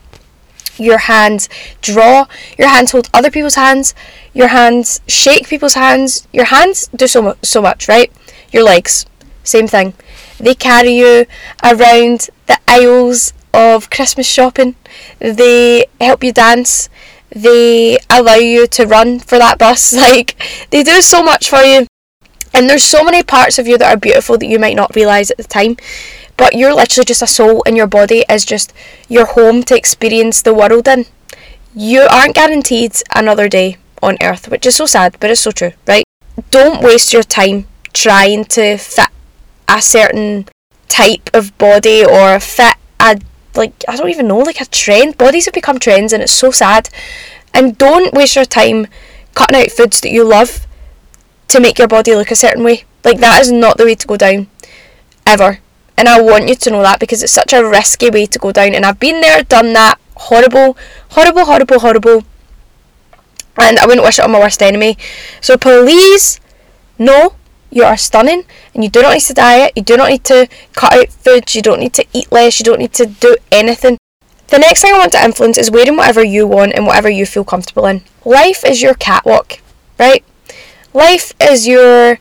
your 0.81 0.99
hands 0.99 1.49
draw, 1.83 2.27
your 2.59 2.69
hands 2.69 2.93
hold 2.93 3.09
other 3.13 3.31
people's 3.31 3.55
hands, 3.55 3.95
your 4.33 4.49
hands 4.49 5.01
shake 5.07 5.49
people's 5.49 5.75
hands, 5.75 6.27
your 6.33 6.47
hands 6.47 6.89
do 6.97 7.07
so, 7.07 7.23
mu- 7.23 7.35
so 7.43 7.61
much, 7.61 7.89
right? 7.89 8.11
Your 8.51 8.65
legs, 8.65 9.07
same 9.45 9.69
thing. 9.69 9.95
They 10.39 10.55
carry 10.55 10.97
you 10.97 11.27
around 11.63 12.31
the 12.47 12.59
aisles 12.67 13.33
of 13.53 13.91
Christmas 13.91 14.27
shopping, 14.27 14.75
they 15.19 15.87
help 16.01 16.25
you 16.25 16.33
dance, 16.33 16.89
they 17.29 17.99
allow 18.09 18.37
you 18.37 18.67
to 18.67 18.87
run 18.87 19.21
for 19.21 19.39
that 19.39 19.59
bus. 19.59 19.95
Like, 20.01 20.41
they 20.71 20.83
do 20.83 21.01
so 21.03 21.23
much 21.23 21.49
for 21.49 21.61
you. 21.61 21.90
And 22.53 22.69
there's 22.69 22.85
so 22.85 23.05
many 23.05 23.23
parts 23.23 23.59
of 23.59 23.67
you 23.67 23.79
that 23.79 23.93
are 23.93 23.99
beautiful 23.99 24.37
that 24.39 24.47
you 24.47 24.59
might 24.59 24.77
not 24.77 24.95
realise 24.95 25.31
at 25.31 25.37
the 25.37 25.45
time 25.45 25.77
but 26.41 26.55
you're 26.55 26.75
literally 26.75 27.05
just 27.05 27.21
a 27.21 27.27
soul 27.27 27.63
and 27.67 27.77
your 27.77 27.87
body 27.87 28.25
is 28.31 28.47
just 28.47 28.73
your 29.11 29.27
home 29.27 29.63
to 29.63 29.77
experience 29.77 30.41
the 30.41 30.55
world 30.55 30.89
in. 30.89 31.05
You 31.75 32.09
aren't 32.11 32.35
guaranteed 32.35 32.95
another 33.15 33.47
day 33.47 33.77
on 34.03 34.17
earth, 34.23 34.49
which 34.49 34.65
is 34.65 34.77
so 34.77 34.87
sad, 34.87 35.19
but 35.21 35.29
it's 35.29 35.43
so 35.43 35.51
true, 35.51 35.73
right? 35.87 36.03
Don't 36.51 36.83
waste 36.83 37.13
your 37.13 37.23
time 37.23 37.67
trying 37.93 38.47
to 38.57 38.79
fit 38.79 39.11
a 39.69 39.83
certain 39.83 40.49
type 40.89 41.29
of 41.35 41.57
body 41.59 42.03
or 42.07 42.41
fit 42.41 42.75
a 42.99 43.21
like 43.55 43.75
I 43.87 43.97
don't 43.97 44.09
even 44.09 44.29
know, 44.29 44.39
like 44.39 44.63
a 44.63 44.65
trend. 44.65 45.19
Bodies 45.19 45.45
have 45.45 45.53
become 45.53 45.79
trends 45.79 46.15
and 46.15 46.23
it's 46.23 46.33
so 46.33 46.51
sad. 46.51 46.89
And 47.53 47.77
don't 47.77 48.15
waste 48.15 48.37
your 48.37 48.47
time 48.47 48.87
cutting 49.35 49.61
out 49.61 49.71
foods 49.71 50.01
that 50.01 50.11
you 50.11 50.25
love 50.25 50.67
to 51.51 51.61
make 51.61 51.79
your 51.79 51.89
body 51.89 52.15
look 52.15 52.31
a 52.31 52.37
certain 52.37 52.65
way. 52.65 52.85
Like 53.05 53.19
that 53.19 53.41
is 53.41 53.51
not 53.51 53.77
the 53.77 53.85
way 53.85 53.95
to 53.95 54.07
go 54.07 54.17
down. 54.17 54.49
Ever. 55.27 55.59
And 55.97 56.09
I 56.09 56.21
want 56.21 56.49
you 56.49 56.55
to 56.55 56.71
know 56.71 56.83
that 56.83 57.01
because 57.01 57.23
it's 57.23 57.33
such 57.33 57.53
a 57.53 57.67
risky 57.67 58.09
way 58.09 58.27
to 58.27 58.39
go 58.39 58.53
down. 58.53 58.75
And 58.75 58.87
I've 58.87 59.01
been 59.01 59.21
there, 59.21 59.43
done 59.43 59.73
that. 59.75 59.99
Horrible, 60.17 60.77
horrible, 61.11 61.45
horrible, 61.45 61.81
horrible. 61.81 62.25
And 63.59 63.79
I 63.79 63.87
wouldn't 63.87 64.05
wish 64.05 64.19
it 64.19 64.25
on 64.25 64.31
my 64.31 64.39
worst 64.39 64.63
enemy. 64.63 64.97
So 65.41 65.59
please, 65.59 66.41
no, 66.99 67.35
you 67.71 67.83
are 67.83 67.97
stunning 67.97 68.45
and 68.75 68.83
you 68.83 68.91
do 68.91 69.03
not 69.03 69.15
need 69.15 69.23
to 69.23 69.35
diet. 69.35 69.73
You 69.77 69.83
do 69.83 69.97
not 69.97 70.11
need 70.11 70.25
to 70.25 70.49
cut 70.73 70.93
out 70.93 71.13
foods. 71.13 71.55
You 71.55 71.63
don't 71.63 71.81
need 71.81 71.95
to 71.95 72.07
eat 72.13 72.31
less. 72.33 72.61
You 72.61 72.65
don't 72.65 72.81
need 72.81 72.95
to 72.95 73.07
do 73.07 73.37
anything. 73.51 73.99
The 74.49 74.59
next 74.59 74.83
thing 74.83 74.95
I 74.95 74.99
want 74.99 75.13
to 75.13 75.25
influence 75.25 75.59
is 75.59 75.71
wearing 75.71 75.97
whatever 75.97 76.25
you 76.25 76.47
want 76.47 76.73
and 76.75 76.87
whatever 76.87 77.09
you 77.09 77.27
feel 77.27 77.45
comfortable 77.45 77.87
in. 77.87 78.03
Life 78.25 78.65
is 78.65 78.83
your 78.83 78.95
catwalk, 78.95 79.61
right? 79.99 80.25
Life 80.93 81.33
is 81.41 81.69
your 81.69 82.19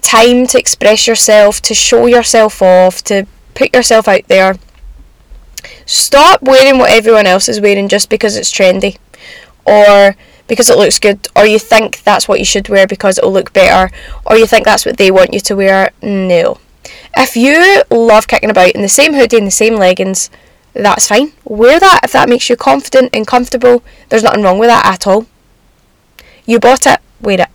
time 0.00 0.46
to 0.46 0.58
express 0.58 1.06
yourself, 1.06 1.60
to 1.62 1.74
show 1.74 2.06
yourself 2.06 2.62
off, 2.62 3.02
to 3.04 3.26
put 3.54 3.74
yourself 3.74 4.06
out 4.06 4.26
there. 4.28 4.56
Stop 5.84 6.42
wearing 6.42 6.78
what 6.78 6.90
everyone 6.90 7.26
else 7.26 7.48
is 7.48 7.60
wearing 7.60 7.88
just 7.88 8.08
because 8.08 8.36
it's 8.36 8.52
trendy 8.52 8.98
or 9.66 10.16
because 10.46 10.70
it 10.70 10.78
looks 10.78 10.98
good 10.98 11.28
or 11.36 11.44
you 11.44 11.58
think 11.58 12.02
that's 12.02 12.26
what 12.26 12.38
you 12.38 12.44
should 12.44 12.68
wear 12.68 12.86
because 12.86 13.18
it'll 13.18 13.32
look 13.32 13.52
better 13.52 13.92
or 14.24 14.36
you 14.36 14.46
think 14.46 14.64
that's 14.64 14.86
what 14.86 14.96
they 14.96 15.10
want 15.10 15.34
you 15.34 15.40
to 15.40 15.56
wear. 15.56 15.90
No. 16.02 16.58
If 17.16 17.36
you 17.36 17.82
love 17.90 18.28
kicking 18.28 18.50
about 18.50 18.72
in 18.72 18.82
the 18.82 18.88
same 18.88 19.14
hoodie 19.14 19.36
and 19.36 19.46
the 19.46 19.52
same 19.52 19.74
leggings, 19.74 20.30
that's 20.72 21.08
fine. 21.08 21.32
Wear 21.44 21.80
that 21.80 22.00
if 22.04 22.12
that 22.12 22.28
makes 22.28 22.48
you 22.48 22.56
confident 22.56 23.10
and 23.14 23.26
comfortable. 23.26 23.82
There's 24.08 24.22
nothing 24.22 24.42
wrong 24.42 24.58
with 24.58 24.68
that 24.68 24.86
at 24.86 25.06
all. 25.06 25.26
You 26.46 26.58
bought 26.58 26.86
it, 26.86 27.00
wear 27.20 27.42
it. 27.42 27.48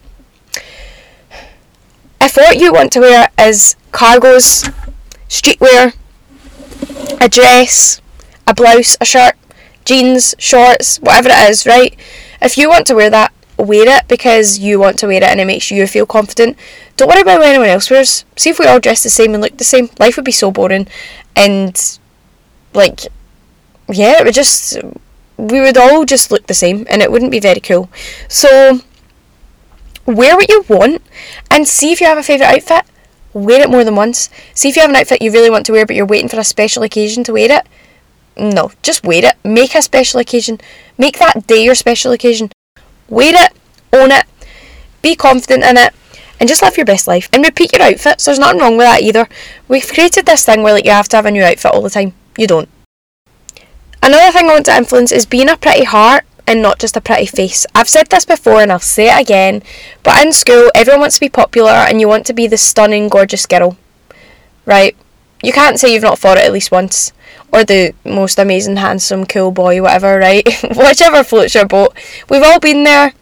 If 2.22 2.38
what 2.38 2.58
you 2.58 2.74
want 2.74 2.92
to 2.94 3.00
wear 3.00 3.30
is 3.40 3.76
cargos, 3.92 4.72
streetwear, 5.30 5.94
a 7.22 7.30
dress, 7.30 8.02
a 8.48 8.54
blouse, 8.54 8.98
a 9.00 9.06
shirt, 9.06 9.36
jeans, 9.86 10.36
shorts, 10.38 10.98
whatever 10.98 11.30
it 11.30 11.50
is, 11.50 11.66
right? 11.66 11.96
If 12.42 12.58
you 12.58 12.70
want 12.70 12.88
to 12.88 12.96
wear 12.96 13.10
that, 13.10 13.32
wear 13.58 14.00
it 14.00 14.08
because 14.08 14.60
you 14.60 14.80
want 14.80 15.00
to 15.00 15.08
wear 15.08 15.18
it 15.18 15.24
and 15.24 15.40
it 15.40 15.46
makes 15.46 15.72
you 15.72 15.86
feel 15.88 16.06
confident. 16.06 16.58
Don't 16.98 17.08
worry 17.08 17.22
about 17.22 17.40
what 17.40 17.48
anyone 17.48 17.70
else 17.70 17.90
wears. 17.90 18.26
See 18.36 18.50
if 18.50 18.60
we 18.60 18.66
all 18.66 18.80
dress 18.80 19.04
the 19.04 19.10
same 19.10 19.34
and 19.34 19.42
look 19.42 19.58
the 19.58 19.64
same. 19.64 19.90
Life 20.00 20.16
would 20.16 20.26
be 20.26 20.32
so 20.32 20.52
boring 20.52 20.88
and 21.36 22.00
like 22.74 23.02
yeah, 23.88 24.20
it 24.20 24.26
would 24.26 24.34
just 24.34 24.78
we 25.38 25.60
would 25.60 25.78
all 25.78 26.06
just 26.06 26.32
look 26.32 26.48
the 26.48 26.54
same 26.54 26.86
and 26.90 27.02
it 27.02 27.12
wouldn't 27.12 27.32
be 27.32 27.40
very 27.40 27.60
cool. 27.60 27.90
So 28.28 28.82
wear 30.06 30.36
what 30.36 30.50
you 30.50 30.64
want 30.68 31.02
and 31.50 31.68
see 31.68 31.92
if 31.92 32.02
you 32.02 32.08
have 32.08 32.18
a 32.18 32.24
favourite 32.24 32.56
outfit. 32.56 32.86
Wear 33.34 33.62
it 33.62 33.70
more 33.70 33.84
than 33.84 33.96
once. 33.96 34.30
See 34.54 34.70
if 34.70 34.76
you 34.76 34.82
have 34.82 34.90
an 34.90 34.96
outfit 34.96 35.22
you 35.22 35.32
really 35.32 35.50
want 35.50 35.66
to 35.66 35.74
wear 35.74 35.86
but 35.86 35.96
you're 35.96 36.06
waiting 36.06 36.30
for 36.30 36.40
a 36.40 36.44
special 36.44 36.84
occasion 36.84 37.24
to 37.26 37.34
wear 37.34 37.52
it. 37.52 37.68
No, 38.38 38.72
just 38.84 39.04
wear 39.04 39.26
it. 39.26 39.36
Make 39.44 39.76
a 39.76 39.82
special 39.82 40.20
occasion. 40.20 40.60
Make 40.98 41.20
that 41.20 41.48
day 41.48 41.64
your 41.64 41.76
special 41.76 42.12
occasion. 42.12 42.52
Wear 43.08 43.34
it, 43.34 43.54
own 43.94 44.12
it, 44.12 44.26
be 45.02 45.16
confident 45.16 45.64
in 45.64 45.78
it, 45.78 45.94
and 46.40 46.50
just 46.50 46.62
live 46.62 46.76
your 46.76 46.86
best 46.86 47.08
life. 47.08 47.30
And 47.32 47.46
repeat 47.46 47.72
your 47.72 47.82
outfits. 47.82 48.26
There's 48.26 48.40
nothing 48.40 48.60
wrong 48.60 48.78
with 48.78 48.88
that 48.88 49.02
either. 49.02 49.28
We've 49.68 49.88
created 49.88 50.26
this 50.26 50.46
thing 50.46 50.64
where 50.64 50.74
like 50.74 50.86
you 50.86 50.92
have 50.92 51.08
to 51.10 51.16
have 51.16 51.26
a 51.26 51.32
new 51.32 51.44
outfit 51.44 51.72
all 51.72 51.82
the 51.82 51.90
time. 51.90 52.14
You 52.38 52.48
don't. 52.48 52.70
Another 54.04 54.32
thing 54.32 54.50
I 54.50 54.54
want 54.54 54.66
to 54.68 54.76
influence 54.76 55.12
is 55.12 55.26
being 55.26 55.50
a 55.50 55.58
pretty 55.58 55.84
heart 55.84 56.26
and 56.48 56.62
not 56.62 56.80
just 56.80 56.98
a 56.98 57.02
pretty 57.02 57.26
face. 57.26 57.66
I've 57.74 57.90
said 57.90 58.08
this 58.08 58.26
before 58.26 58.62
and 58.62 58.72
I'll 58.72 58.80
say 58.80 59.16
it 59.16 59.22
again, 59.22 59.64
but 60.04 60.24
in 60.24 60.32
school 60.32 60.72
everyone 60.76 61.02
wants 61.02 61.16
to 61.16 61.22
be 61.22 61.30
popular 61.30 61.72
and 61.72 62.00
you 62.00 62.08
want 62.08 62.26
to 62.28 62.34
be 62.34 62.48
the 62.48 62.58
stunning, 62.58 63.10
gorgeous 63.10 63.46
girl. 63.46 63.78
Right? 64.66 64.96
You 65.44 65.52
can't 65.52 65.80
say 65.80 65.94
you've 65.94 66.04
not 66.04 66.20
thought 66.20 66.38
it 66.38 66.46
at 66.46 66.54
least 66.54 66.72
once. 66.72 67.12
Or 67.52 67.64
the 67.64 67.94
most 68.04 68.40
amazing, 68.40 68.78
handsome, 68.78 69.26
cool 69.26 69.52
boy, 69.52 69.82
whatever, 69.82 70.18
right? 70.18 70.46
Whichever 70.76 71.24
floats 71.24 71.56
your 71.56 71.66
boat. 71.66 71.96
We've 72.30 72.44
all 72.44 72.60
been 72.60 72.84
there 72.84 73.14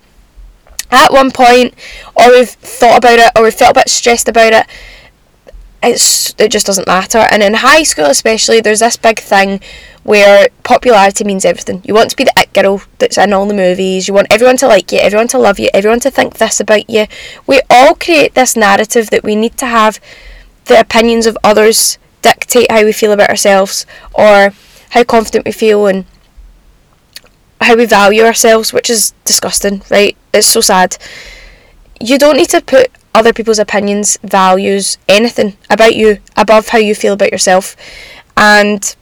at 0.92 1.12
one 1.12 1.32
point, 1.32 1.74
or 2.16 2.30
we've 2.30 2.50
thought 2.50 3.00
about 3.00 3.20
it, 3.20 3.32
or 3.36 3.44
we've 3.44 3.54
felt 3.54 3.76
a 3.76 3.80
bit 3.82 3.90
stressed 3.90 4.30
about 4.30 4.54
it. 4.54 4.68
It's 5.84 6.34
it 6.38 6.50
just 6.50 6.66
doesn't 6.66 6.88
matter. 6.88 7.20
And 7.20 7.44
in 7.44 7.56
high 7.56 7.84
school 7.84 8.06
especially, 8.06 8.62
there's 8.62 8.80
this 8.80 8.98
big 8.98 9.20
thing 9.20 9.60
where 10.04 10.48
popularity 10.64 11.24
means 11.24 11.46
everything. 11.46 11.82
You 11.84 11.94
want 11.94 12.10
to 12.12 12.16
be 12.16 12.24
the 12.24 12.34
it 12.38 12.54
girl 12.54 12.82
that's 13.00 13.18
in 13.18 13.34
all 13.34 13.46
the 13.46 13.54
movies. 13.54 14.08
You 14.08 14.14
want 14.14 14.28
everyone 14.32 14.58
to 14.58 14.68
like 14.68 14.92
you, 14.92 15.00
everyone 15.00 15.28
to 15.30 15.38
love 15.38 15.60
you, 15.60 15.70
everyone 15.74 16.00
to 16.02 16.12
think 16.12 16.38
this 16.38 16.60
about 16.60 16.90
you. 16.90 17.08
We 17.48 17.62
all 17.70 17.96
create 17.96 18.34
this 18.34 18.56
narrative 18.56 19.10
that 19.10 19.24
we 19.24 19.36
need 19.36 19.58
to 19.58 19.66
have 19.66 20.00
the 20.66 20.80
opinions 20.80 21.26
of 21.26 21.38
others 21.44 21.98
dictate 22.22 22.72
how 22.72 22.86
we 22.86 22.94
feel 22.94 23.12
about 23.12 23.30
ourselves 23.30 23.86
or 24.14 24.54
how 24.92 25.04
confident 25.04 25.46
we 25.46 25.52
feel 25.52 25.88
and 25.88 26.06
how 27.60 27.76
we 27.76 27.86
value 27.86 28.24
ourselves, 28.24 28.72
which 28.72 28.90
is 28.90 29.14
disgusting, 29.26 29.82
right? 29.90 30.16
It's 30.34 30.48
so 30.48 30.62
sad. 30.62 30.98
You 32.00 32.18
don't 32.18 32.38
need 32.38 32.50
to 32.50 32.62
put 32.62 32.92
other 33.14 33.34
people's 33.34 33.60
opinions, 33.60 34.18
values, 34.24 34.98
anything 35.08 35.56
about 35.70 35.96
you 35.96 36.20
above 36.36 36.70
how 36.70 36.78
you 36.78 36.96
feel 36.96 37.14
about 37.14 37.32
yourself. 37.32 37.76
And 38.36 38.96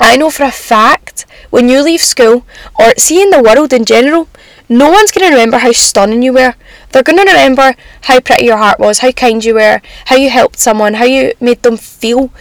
I 0.00 0.16
know 0.16 0.30
for 0.30 0.44
a 0.44 0.50
fact 0.50 1.26
when 1.50 1.68
you 1.68 1.82
leave 1.82 2.00
school 2.00 2.44
or 2.78 2.92
see 2.96 3.22
in 3.22 3.30
the 3.30 3.42
world 3.42 3.72
in 3.72 3.84
general, 3.84 4.28
no 4.68 4.90
one's 4.90 5.12
going 5.12 5.28
to 5.28 5.34
remember 5.34 5.58
how 5.58 5.72
stunning 5.72 6.22
you 6.22 6.32
were. 6.32 6.54
They're 6.90 7.02
going 7.02 7.18
to 7.18 7.24
remember 7.24 7.74
how 8.02 8.20
pretty 8.20 8.46
your 8.46 8.56
heart 8.56 8.78
was, 8.78 9.00
how 9.00 9.12
kind 9.12 9.44
you 9.44 9.54
were, 9.54 9.80
how 10.06 10.16
you 10.16 10.30
helped 10.30 10.58
someone, 10.58 10.94
how 10.94 11.04
you 11.04 11.34
made 11.40 11.62
them 11.62 11.76
feel. 11.76 12.32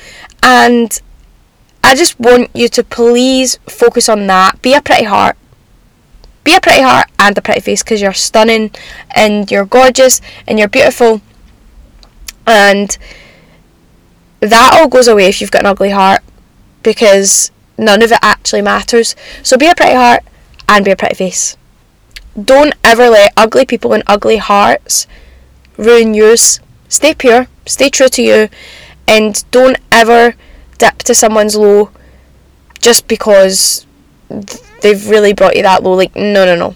And 0.42 1.00
I 1.84 1.94
just 1.94 2.20
want 2.20 2.50
you 2.54 2.68
to 2.70 2.84
please 2.84 3.60
focus 3.68 4.08
on 4.08 4.28
that. 4.28 4.62
Be 4.62 4.74
a 4.74 4.82
pretty 4.82 5.06
heart. 5.06 5.38
Be 6.44 6.56
a 6.56 6.62
pretty 6.62 6.82
heart 6.82 7.08
and 7.20 7.38
a 7.38 7.42
pretty 7.42 7.62
face 7.62 7.84
because 7.84 8.02
you're 8.02 8.14
stunning 8.14 8.72
and 9.12 9.50
you're 9.52 9.66
gorgeous 9.66 10.22
and 10.48 10.58
you're 10.58 10.68
beautiful. 10.68 11.22
And 12.48 12.98
that 14.40 14.74
all 14.74 14.88
goes 14.88 15.08
away 15.08 15.28
if 15.28 15.40
you've 15.40 15.52
got 15.52 15.62
an 15.62 15.68
ugly 15.68 15.92
heart 15.92 16.22
because 16.84 17.52
none 17.78 18.02
of 18.02 18.12
it 18.12 18.20
actually 18.22 18.62
matters. 18.62 19.16
So 19.44 19.58
be 19.58 19.68
a 19.68 19.76
pretty 19.76 19.96
heart 19.96 20.24
and 20.68 20.84
be 20.84 20.92
a 20.92 20.96
pretty 20.96 21.16
face. 21.16 21.58
Don't 22.42 22.74
ever 22.84 23.10
let 23.10 23.34
ugly 23.38 23.66
people 23.66 23.94
and 23.94 24.04
ugly 24.08 24.38
hearts 24.38 25.06
ruin 25.78 26.14
yours. 26.14 26.60
Stay 26.88 27.14
pure, 27.14 27.48
stay 27.66 27.90
true 27.90 28.10
to 28.10 28.22
you, 28.22 28.50
and 29.08 29.44
don't 29.52 29.78
ever 29.92 30.36
dip 30.78 31.00
to 31.00 31.14
someone's 31.14 31.56
low 31.56 31.92
just 32.80 33.08
because 33.08 33.86
they've 34.82 35.10
really 35.10 35.34
brought 35.34 35.56
you 35.56 35.64
that 35.64 35.84
low. 35.84 35.94
Like, 35.94 36.16
no, 36.16 36.46
no, 36.46 36.56
no. 36.56 36.76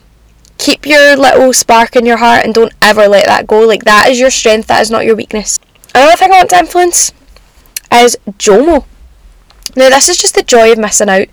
Keep 0.57 0.85
your 0.85 1.15
little 1.17 1.51
spark 1.53 1.95
in 1.95 2.05
your 2.05 2.17
heart 2.17 2.45
and 2.45 2.53
don't 2.53 2.73
ever 2.81 3.07
let 3.07 3.25
that 3.25 3.47
go. 3.47 3.59
Like, 3.61 3.83
that 3.83 4.09
is 4.09 4.19
your 4.19 4.31
strength, 4.31 4.67
that 4.67 4.81
is 4.81 4.89
not 4.89 5.05
your 5.05 5.15
weakness. 5.15 5.59
Another 5.93 6.15
thing 6.15 6.31
I 6.31 6.37
want 6.37 6.49
to 6.51 6.57
influence 6.57 7.13
is 7.91 8.17
JOMO. 8.37 8.85
Now, 9.75 9.89
this 9.89 10.09
is 10.09 10.17
just 10.17 10.35
the 10.35 10.43
joy 10.43 10.71
of 10.71 10.77
missing 10.77 11.09
out. 11.09 11.27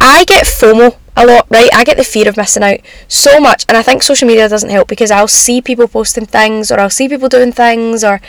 I 0.00 0.24
get 0.24 0.46
FOMO 0.46 0.96
a 1.16 1.26
lot, 1.26 1.46
right? 1.50 1.70
I 1.74 1.84
get 1.84 1.96
the 1.96 2.04
fear 2.04 2.28
of 2.28 2.36
missing 2.36 2.62
out 2.62 2.80
so 3.08 3.40
much, 3.40 3.64
and 3.68 3.76
I 3.76 3.82
think 3.82 4.02
social 4.02 4.28
media 4.28 4.48
doesn't 4.48 4.70
help 4.70 4.88
because 4.88 5.10
I'll 5.10 5.28
see 5.28 5.60
people 5.60 5.88
posting 5.88 6.26
things, 6.26 6.70
or 6.70 6.78
I'll 6.78 6.90
see 6.90 7.08
people 7.08 7.28
doing 7.28 7.52
things, 7.52 8.04
or 8.04 8.20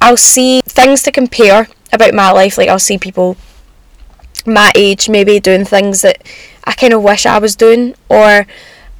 I'll 0.00 0.16
see 0.16 0.60
things 0.62 1.02
to 1.02 1.12
compare 1.12 1.68
about 1.92 2.14
my 2.14 2.30
life. 2.30 2.58
Like, 2.58 2.68
I'll 2.68 2.78
see 2.78 2.98
people 2.98 3.36
my 4.46 4.72
age 4.74 5.08
maybe 5.08 5.40
doing 5.40 5.64
things 5.64 6.02
that 6.02 6.22
I 6.64 6.72
kind 6.72 6.92
of 6.92 7.02
wish 7.02 7.26
I 7.26 7.38
was 7.38 7.56
doing, 7.56 7.94
or 8.08 8.46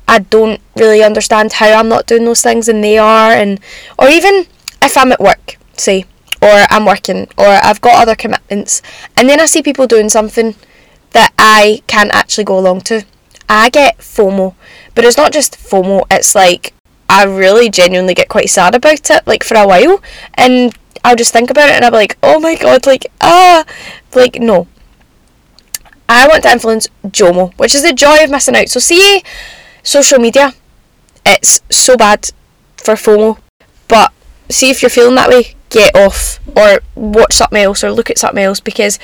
I 0.07 0.19
don't 0.19 0.61
really 0.77 1.03
understand 1.03 1.55
how 1.55 1.73
I'm 1.73 1.89
not 1.89 2.07
doing 2.07 2.25
those 2.25 2.43
things 2.43 2.69
and 2.69 2.83
they 2.83 2.99
are, 2.99 3.33
and 3.33 3.61
or 3.99 4.09
even 4.09 4.47
if 4.83 4.97
I'm 4.97 5.13
at 5.13 5.21
work, 5.21 5.57
say, 5.75 6.05
or 6.43 6.67
I'm 6.71 6.85
working, 6.85 7.29
or 7.39 7.47
I've 7.47 7.81
got 7.81 8.01
other 8.01 8.15
commitments, 8.15 8.83
and 9.17 9.29
then 9.29 9.41
I 9.41 9.47
see 9.47 9.63
people 9.63 9.87
doing 9.87 10.09
something 10.09 10.55
that 11.13 11.33
I 11.39 11.83
can't 11.87 12.13
actually 12.13 12.45
go 12.45 12.59
along 12.59 12.83
to. 12.83 13.05
I 13.49 13.71
get 13.71 13.99
FOMO, 13.99 14.55
but 14.95 15.05
it's 15.05 15.17
not 15.17 15.33
just 15.33 15.57
FOMO, 15.57 16.05
it's 16.11 16.35
like 16.35 16.75
I 17.09 17.25
really 17.25 17.71
genuinely 17.71 18.15
get 18.15 18.29
quite 18.29 18.51
sad 18.51 18.75
about 18.75 19.11
it, 19.11 19.27
like 19.27 19.45
for 19.45 19.57
a 19.57 19.67
while, 19.67 20.03
and 20.35 20.77
I'll 21.05 21.17
just 21.17 21.33
think 21.33 21.51
about 21.51 21.69
it 21.69 21.75
and 21.75 21.85
I'll 21.85 21.91
be 21.91 21.99
like, 21.99 22.17
oh 22.23 22.41
my 22.41 22.57
god, 22.57 22.87
like, 22.87 23.07
ah, 23.21 23.65
like, 24.15 24.41
no. 24.41 24.67
I 26.09 26.27
want 26.29 26.43
to 26.43 26.51
influence 26.51 26.89
JOMO, 27.07 27.59
which 27.59 27.75
is 27.75 27.83
the 27.83 27.93
joy 27.93 28.23
of 28.23 28.31
missing 28.31 28.57
out. 28.57 28.69
So, 28.69 28.81
see, 28.81 29.23
social 29.83 30.19
media, 30.19 30.53
it's 31.25 31.63
so 31.71 31.97
bad 31.97 32.31
for 32.77 32.95
FOMO, 32.95 33.39
but 33.89 34.13
see 34.51 34.71
if 34.71 34.83
you're 34.83 34.91
feeling 34.91 35.15
that 35.15 35.31
way, 35.31 35.55
get 35.71 35.97
off 35.97 36.39
or 36.57 36.81
watch 36.95 37.35
something 37.35 37.63
else 37.63 37.83
or 37.83 37.91
look 37.91 38.11
at 38.11 38.19
something 38.19 38.43
else 38.43 38.61
because 38.61 38.99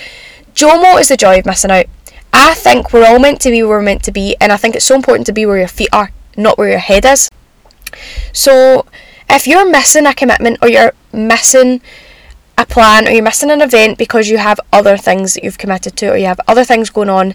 JOMO 0.55 1.01
is 1.01 1.09
the 1.09 1.17
joy 1.17 1.39
of 1.39 1.47
missing 1.47 1.71
out. 1.71 1.87
I 2.33 2.55
think 2.55 2.93
we're 2.93 3.07
all 3.07 3.19
meant 3.19 3.41
to 3.43 3.51
be 3.51 3.63
where 3.63 3.79
we're 3.79 3.83
meant 3.83 4.05
to 4.05 4.13
be, 4.13 4.37
and 4.41 4.53
I 4.53 4.57
think 4.57 4.77
it's 4.77 4.85
so 4.85 4.95
important 4.95 5.27
to 5.27 5.33
be 5.33 5.47
where 5.47 5.59
your 5.59 5.69
feet 5.69 5.89
are, 5.93 6.13
not 6.37 6.59
where 6.59 6.69
your 6.69 6.79
head 6.79 7.05
is. 7.05 7.29
So, 8.33 8.87
if 9.29 9.47
you're 9.47 9.69
missing 9.69 10.07
a 10.07 10.15
commitment 10.15 10.59
or 10.63 10.69
you're 10.69 10.93
missing 11.13 11.81
a 12.61 12.67
plan 12.67 13.07
or 13.09 13.11
you're 13.11 13.23
missing 13.23 13.51
an 13.51 13.61
event 13.63 13.99
because 13.99 14.29
you 14.29 14.39
have 14.39 14.61
other 14.73 14.97
things 14.97 15.35
that 15.35 15.45
you've 15.45 15.59
committed 15.59 15.97
to 15.97 16.13
or 16.13 16.17
you 16.17 16.27
have 16.27 16.41
other 16.47 16.65
things 16.65 16.91
going 16.91 17.09
on, 17.09 17.35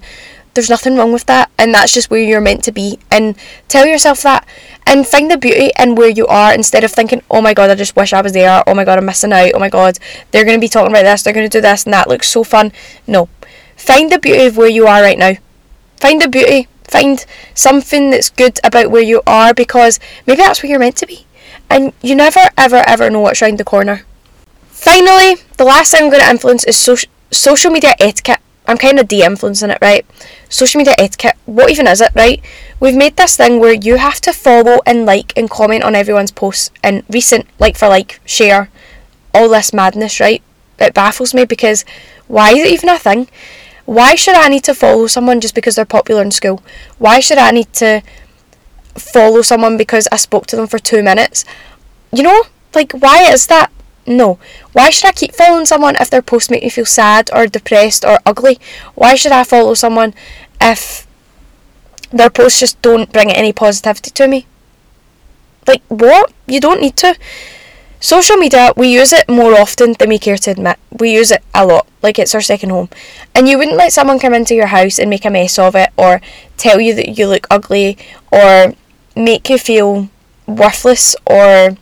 there's 0.53 0.69
nothing 0.69 0.95
wrong 0.95 1.11
with 1.11 1.25
that, 1.25 1.49
and 1.57 1.73
that's 1.73 1.91
just 1.93 2.09
where 2.09 2.21
you're 2.21 2.39
meant 2.39 2.63
to 2.63 2.71
be. 2.71 2.97
And 3.11 3.35
tell 3.67 3.85
yourself 3.85 4.21
that, 4.23 4.47
and 4.88 5.05
find 5.05 5.29
the 5.29 5.38
beauty 5.38 5.71
in 5.77 5.95
where 5.95 6.09
you 6.09 6.27
are 6.27 6.53
instead 6.53 6.83
of 6.85 6.91
thinking, 6.91 7.21
"Oh 7.29 7.41
my 7.41 7.53
god, 7.53 7.69
I 7.69 7.75
just 7.75 7.95
wish 7.97 8.13
I 8.13 8.21
was 8.21 8.31
there." 8.33 8.63
"Oh 8.65 8.73
my 8.73 8.85
god, 8.85 8.97
I'm 8.97 9.05
missing 9.05 9.33
out." 9.33 9.51
"Oh 9.53 9.59
my 9.59 9.69
god, 9.69 9.99
they're 10.31 10.45
going 10.45 10.57
to 10.57 10.61
be 10.61 10.69
talking 10.69 10.91
about 10.91 11.03
this. 11.03 11.23
They're 11.23 11.33
going 11.33 11.49
to 11.49 11.57
do 11.57 11.61
this 11.61 11.83
and 11.83 11.93
that 11.93 12.07
looks 12.07 12.29
so 12.29 12.43
fun." 12.43 12.71
No, 13.05 13.27
Find 13.75 14.11
the 14.11 14.19
beauty 14.19 14.45
of 14.45 14.57
where 14.57 14.69
you 14.69 14.88
are 14.88 15.01
right 15.01 15.17
now. 15.17 15.33
Find 15.97 16.21
the 16.21 16.27
beauty. 16.27 16.67
Find 16.85 17.25
something 17.53 18.09
that's 18.11 18.29
good 18.29 18.59
about 18.63 18.91
where 18.91 19.01
you 19.01 19.21
are 19.27 19.53
because 19.53 19.99
maybe 20.25 20.38
that's 20.38 20.61
where 20.63 20.69
you're 20.69 20.79
meant 20.79 20.97
to 20.97 21.07
be. 21.07 21.25
and 21.69 21.93
you 22.01 22.15
never 22.15 22.49
ever 22.57 22.83
ever 22.88 23.09
know 23.09 23.19
what's 23.21 23.41
around 23.41 23.57
the 23.57 23.63
corner. 23.63 24.05
Finally, 24.75 25.35
the 25.55 25.63
last 25.63 25.91
thing 25.91 26.03
I'm 26.03 26.09
going 26.09 26.21
to 26.21 26.29
influence 26.29 26.65
is 26.65 27.07
social 27.31 27.71
media 27.71 27.93
etiquette. 27.97 28.41
I'm 28.67 28.77
kind 28.77 28.99
of 28.99 29.07
de-influencing 29.07 29.69
it, 29.69 29.77
right? 29.81 30.05
Social 30.49 30.79
media 30.79 30.93
etiquette. 30.97 31.38
What 31.45 31.71
even 31.71 31.88
is 31.88 32.01
it, 32.01 32.11
right? 32.13 32.43
We've 32.81 32.95
made 32.95 33.15
this 33.15 33.38
thing 33.38 33.59
where 33.59 33.73
you 33.73 33.95
have 33.95 34.19
to 34.21 34.33
follow 34.33 34.81
and 34.85 35.05
like 35.05 35.31
and 35.38 35.49
comment 35.49 35.83
on 35.83 35.95
everyone's 35.95 36.31
posts 36.31 36.71
and 36.83 37.03
recent 37.09 37.47
like 37.57 37.77
for 37.77 37.88
like 37.88 38.19
share 38.25 38.69
all 39.33 39.47
this 39.49 39.73
madness, 39.73 40.19
right? 40.19 40.43
It 40.77 40.93
baffles 40.93 41.33
me 41.33 41.45
because 41.45 41.85
why 42.27 42.51
is 42.51 42.65
it 42.65 42.73
even 42.73 42.89
a 42.89 42.99
thing? 42.99 43.29
Why 43.85 44.15
should 44.15 44.35
I 44.35 44.49
need 44.49 44.65
to 44.65 44.75
follow 44.75 45.07
someone 45.07 45.39
just 45.39 45.55
because 45.55 45.75
they're 45.77 45.85
popular 45.85 46.21
in 46.21 46.31
school? 46.31 46.61
Why 46.97 47.21
should 47.21 47.38
I 47.38 47.51
need 47.51 47.71
to 47.75 48.01
follow 48.95 49.41
someone 49.41 49.77
because 49.77 50.07
I 50.11 50.17
spoke 50.17 50.47
to 50.47 50.57
them 50.57 50.67
for 50.67 50.79
two 50.79 51.01
minutes? 51.01 51.45
You 52.11 52.23
know, 52.23 52.43
like 52.73 52.91
why 52.91 53.31
is 53.31 53.47
that? 53.47 53.71
No. 54.07 54.37
Why 54.73 54.89
should 54.89 55.07
I 55.07 55.11
keep 55.11 55.33
following 55.33 55.65
someone 55.65 55.95
if 55.99 56.09
their 56.09 56.21
posts 56.21 56.51
make 56.51 56.63
me 56.63 56.69
feel 56.69 56.85
sad 56.85 57.29
or 57.33 57.47
depressed 57.47 58.05
or 58.05 58.19
ugly? 58.25 58.59
Why 58.93 59.15
should 59.15 59.31
I 59.31 59.43
follow 59.43 59.73
someone 59.73 60.13
if 60.61 61.07
their 62.11 62.29
posts 62.29 62.59
just 62.59 62.81
don't 62.81 63.11
bring 63.11 63.31
any 63.31 63.51
positivity 63.51 64.11
to 64.11 64.27
me? 64.27 64.45
Like, 65.67 65.81
what? 65.87 66.31
You 66.45 66.59
don't 66.59 66.81
need 66.81 66.95
to. 66.97 67.15
Social 67.99 68.37
media, 68.37 68.71
we 68.77 68.93
use 68.93 69.11
it 69.11 69.27
more 69.27 69.59
often 69.59 69.93
than 69.93 70.09
we 70.09 70.19
care 70.19 70.37
to 70.37 70.51
admit. 70.51 70.77
We 70.91 71.11
use 71.11 71.31
it 71.31 71.41
a 71.55 71.65
lot, 71.65 71.87
like 72.03 72.19
it's 72.19 72.35
our 72.35 72.41
second 72.41 72.69
home. 72.69 72.89
And 73.33 73.47
you 73.47 73.57
wouldn't 73.57 73.77
let 73.77 73.93
someone 73.93 74.19
come 74.19 74.35
into 74.35 74.53
your 74.53 74.67
house 74.67 74.99
and 74.99 75.09
make 75.09 75.25
a 75.25 75.31
mess 75.31 75.57
of 75.57 75.75
it, 75.75 75.89
or 75.97 76.21
tell 76.55 76.79
you 76.79 76.93
that 76.93 77.17
you 77.17 77.27
look 77.27 77.47
ugly, 77.49 77.97
or 78.31 78.75
make 79.15 79.49
you 79.49 79.57
feel 79.57 80.09
worthless, 80.45 81.15
or 81.25 81.77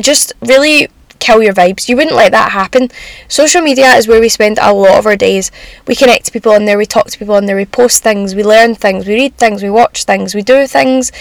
just 0.00 0.32
really 0.40 0.88
kill 1.18 1.42
your 1.42 1.54
vibes. 1.54 1.88
You 1.88 1.96
wouldn't 1.96 2.16
let 2.16 2.32
that 2.32 2.52
happen. 2.52 2.90
Social 3.28 3.62
media 3.62 3.94
is 3.94 4.06
where 4.06 4.20
we 4.20 4.28
spend 4.28 4.58
a 4.60 4.72
lot 4.72 4.98
of 4.98 5.06
our 5.06 5.16
days. 5.16 5.50
We 5.86 5.94
connect 5.94 6.26
to 6.26 6.32
people 6.32 6.52
on 6.52 6.64
there, 6.64 6.78
we 6.78 6.86
talk 6.86 7.06
to 7.06 7.18
people 7.18 7.34
on 7.34 7.46
there, 7.46 7.56
we 7.56 7.66
post 7.66 8.02
things, 8.02 8.34
we 8.34 8.44
learn 8.44 8.74
things, 8.74 9.06
we 9.06 9.14
read 9.14 9.36
things, 9.36 9.62
we 9.62 9.70
watch 9.70 10.04
things, 10.04 10.34
we 10.34 10.42
do 10.42 10.66
things. 10.66 11.12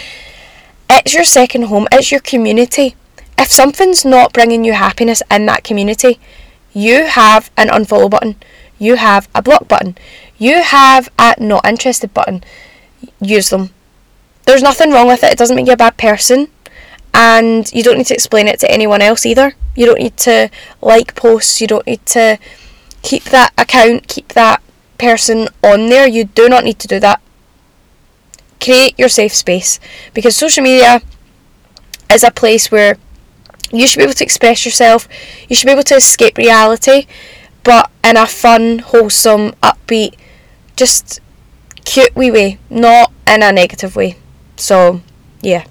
It's 0.90 1.14
your 1.14 1.24
second 1.24 1.64
home, 1.64 1.88
it's 1.92 2.12
your 2.12 2.22
community. 2.22 2.96
If 3.38 3.50
something's 3.50 4.06
not 4.06 4.34
bringing 4.34 4.64
you 4.64 4.74
happiness 4.74 5.24
in 5.32 5.46
that 5.48 5.64
community, 5.64 6.20
you 6.74 7.06
have 7.06 7.52
an 7.58 7.70
unfollow 7.70 8.10
button, 8.10 8.36
you 8.78 8.96
have 8.96 9.28
a 9.34 9.42
block 9.42 9.68
button, 9.68 9.98
you 10.38 10.62
have 10.62 11.10
a 11.18 11.36
not 11.40 11.66
interested 11.66 12.14
button. 12.14 12.44
Use 13.20 13.50
them. 13.50 13.72
There's 14.44 14.62
nothing 14.62 14.92
wrong 14.92 15.08
with 15.08 15.24
it, 15.24 15.32
it 15.32 15.38
doesn't 15.38 15.56
make 15.56 15.68
you 15.68 15.74
a 15.74 15.78
bad 15.78 15.98
person 15.98 16.50
and 17.16 17.72
you 17.72 17.82
don't 17.82 17.98
need 17.98 18.08
to 18.08 18.14
explain 18.14 18.46
it 18.50 18.60
to 18.60 18.70
anyone 18.70 19.02
else 19.02 19.26
either. 19.26 19.54
You 19.74 19.86
don't 19.86 20.00
need 20.00 20.18
to 20.18 20.50
like 20.82 21.16
posts, 21.16 21.62
you 21.62 21.68
don't 21.68 21.88
need 21.88 22.06
to 22.08 22.38
keep 23.04 23.24
that 23.26 23.54
account, 23.58 24.10
keep 24.10 24.34
that 24.34 24.62
person 24.98 25.48
on 25.64 25.88
there. 25.88 26.08
You 26.08 26.26
do 26.26 26.50
not 26.50 26.66
need 26.66 26.78
to 26.80 26.88
do 26.88 27.00
that. 27.00 27.22
Create 28.60 29.00
your 29.00 29.08
safe 29.08 29.34
space 29.34 29.80
because 30.14 30.36
social 30.36 30.62
media 30.62 31.02
is 32.12 32.24
a 32.24 32.32
place 32.32 32.70
where 32.70 32.98
you 33.72 33.88
should 33.88 34.00
be 34.00 34.04
able 34.04 34.14
to 34.14 34.24
express 34.24 34.66
yourself, 34.66 35.08
you 35.48 35.56
should 35.56 35.68
be 35.68 35.72
able 35.72 35.84
to 35.84 35.96
escape 35.96 36.38
reality, 36.38 37.08
but 37.64 37.90
in 38.04 38.18
a 38.18 38.28
fun, 38.28 38.80
wholesome, 38.80 39.52
upbeat, 39.64 40.16
just 40.76 41.22
cute 41.86 42.14
wee 42.14 42.32
way, 42.32 42.60
not 42.70 43.14
in 43.26 43.42
a 43.42 43.54
negative 43.54 43.96
way. 43.96 44.18
So, 44.58 45.02
yeah. 45.42 45.66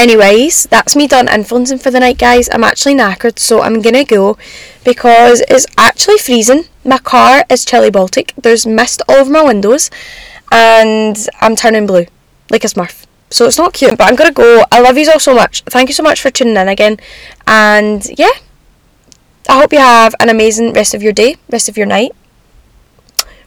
Anyways, 0.00 0.64
that's 0.70 0.96
me 0.96 1.06
done 1.06 1.28
influencing 1.28 1.76
for 1.76 1.90
the 1.90 2.00
night, 2.00 2.16
guys. 2.16 2.48
I'm 2.50 2.64
actually 2.64 2.94
knackered, 2.94 3.38
so 3.38 3.60
I'm 3.60 3.82
gonna 3.82 4.02
go 4.02 4.38
because 4.82 5.42
it's 5.46 5.66
actually 5.76 6.16
freezing. 6.16 6.64
My 6.86 6.96
car 6.96 7.44
is 7.50 7.66
chilly 7.66 7.90
Baltic. 7.90 8.32
There's 8.34 8.66
mist 8.66 9.02
all 9.06 9.16
over 9.16 9.30
my 9.30 9.42
windows, 9.42 9.90
and 10.50 11.18
I'm 11.42 11.54
turning 11.54 11.86
blue 11.86 12.06
like 12.48 12.64
a 12.64 12.68
smurf. 12.68 13.04
So 13.28 13.44
it's 13.44 13.58
not 13.58 13.74
cute, 13.74 13.98
but 13.98 14.08
I'm 14.08 14.16
gonna 14.16 14.32
go. 14.32 14.64
I 14.72 14.80
love 14.80 14.96
you 14.96 15.06
all 15.12 15.20
so 15.20 15.34
much. 15.34 15.64
Thank 15.64 15.90
you 15.90 15.94
so 15.94 16.02
much 16.02 16.22
for 16.22 16.30
tuning 16.30 16.56
in 16.56 16.66
again, 16.66 16.96
and 17.46 18.00
yeah, 18.18 18.32
I 19.50 19.60
hope 19.60 19.70
you 19.70 19.80
have 19.80 20.14
an 20.18 20.30
amazing 20.30 20.72
rest 20.72 20.94
of 20.94 21.02
your 21.02 21.12
day, 21.12 21.36
rest 21.50 21.68
of 21.68 21.76
your 21.76 21.84
night, 21.84 22.12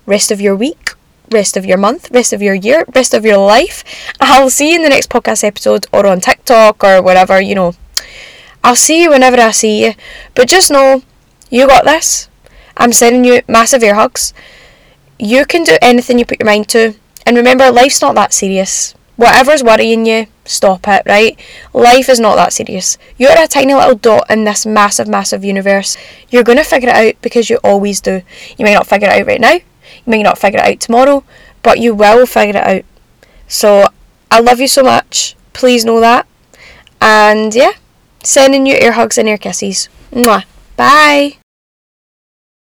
rest 0.06 0.30
of 0.30 0.40
your 0.40 0.56
week 0.56 0.94
rest 1.34 1.58
of 1.58 1.66
your 1.66 1.78
month, 1.78 2.10
rest 2.12 2.32
of 2.34 2.42
your 2.42 2.54
year, 2.54 2.86
rest 2.96 3.14
of 3.14 3.26
your 3.26 3.38
life. 3.38 3.84
I'll 4.22 4.50
see 4.50 4.70
you 4.70 4.78
in 4.78 4.84
the 4.84 4.90
next 4.90 5.10
podcast 5.10 5.44
episode 5.44 5.88
or 5.92 6.06
on 6.08 6.22
TikTok 6.22 6.84
or 6.84 7.02
whatever, 7.02 7.42
you 7.42 7.56
know. 7.56 7.74
I'll 8.64 8.76
see 8.76 9.04
you 9.04 9.10
whenever 9.10 9.42
I 9.42 9.52
see 9.52 9.84
you. 9.86 9.94
But 10.36 10.48
just 10.48 10.72
know, 10.72 11.04
you 11.50 11.68
got 11.68 11.86
this. 11.86 12.30
I'm 12.78 12.94
sending 12.94 13.26
you 13.26 13.42
massive 13.48 13.84
air 13.84 13.96
hugs. 13.96 14.34
You 15.20 15.46
can 15.46 15.64
do 15.64 15.78
anything 15.82 16.18
you 16.18 16.26
put 16.26 16.40
your 16.40 16.48
mind 16.48 16.70
to. 16.70 16.96
And 17.26 17.38
remember, 17.38 17.72
life's 17.72 18.02
not 18.02 18.16
that 18.16 18.34
serious. 18.34 18.96
Whatever's 19.16 19.64
worrying 19.64 20.06
you, 20.08 20.26
stop 20.44 20.88
it, 20.88 21.04
right? 21.06 21.40
Life 21.72 22.10
is 22.10 22.20
not 22.20 22.36
that 22.36 22.52
serious. 22.52 22.98
You're 23.18 23.38
a 23.38 23.48
tiny 23.48 23.76
little 23.76 23.96
dot 23.96 24.26
in 24.30 24.44
this 24.44 24.66
massive, 24.66 25.08
massive 25.08 25.44
universe. 25.44 25.98
You're 26.30 26.44
going 26.44 26.58
to 26.58 26.64
figure 26.64 26.90
it 26.90 26.96
out 26.96 27.22
because 27.22 27.50
you 27.50 27.58
always 27.64 28.02
do. 28.02 28.24
You 28.58 28.66
may 28.66 28.74
not 28.74 28.88
figure 28.88 29.08
it 29.08 29.22
out 29.22 29.28
right 29.28 29.40
now, 29.40 29.60
you 30.06 30.10
may 30.12 30.24
not 30.24 30.38
figure 30.38 30.60
it 30.60 30.66
out 30.66 30.80
tomorrow, 30.80 31.24
but 31.62 31.80
you 31.80 31.94
will 31.94 32.26
figure 32.26 32.60
it 32.60 32.68
out. 32.68 32.86
So 33.48 33.88
I 34.32 34.40
love 34.40 34.60
you 34.60 34.68
so 34.68 34.84
much. 34.84 35.36
Please 35.54 35.86
know 35.86 36.00
that. 36.00 36.28
And 37.00 37.54
yeah, 37.54 37.74
sending 38.24 38.66
you 38.66 38.76
air 38.76 38.94
hugs 38.94 39.18
and 39.18 39.28
air 39.28 39.38
kisses. 39.38 39.90
Mwah. 40.12 40.46
Bye. 40.76 41.43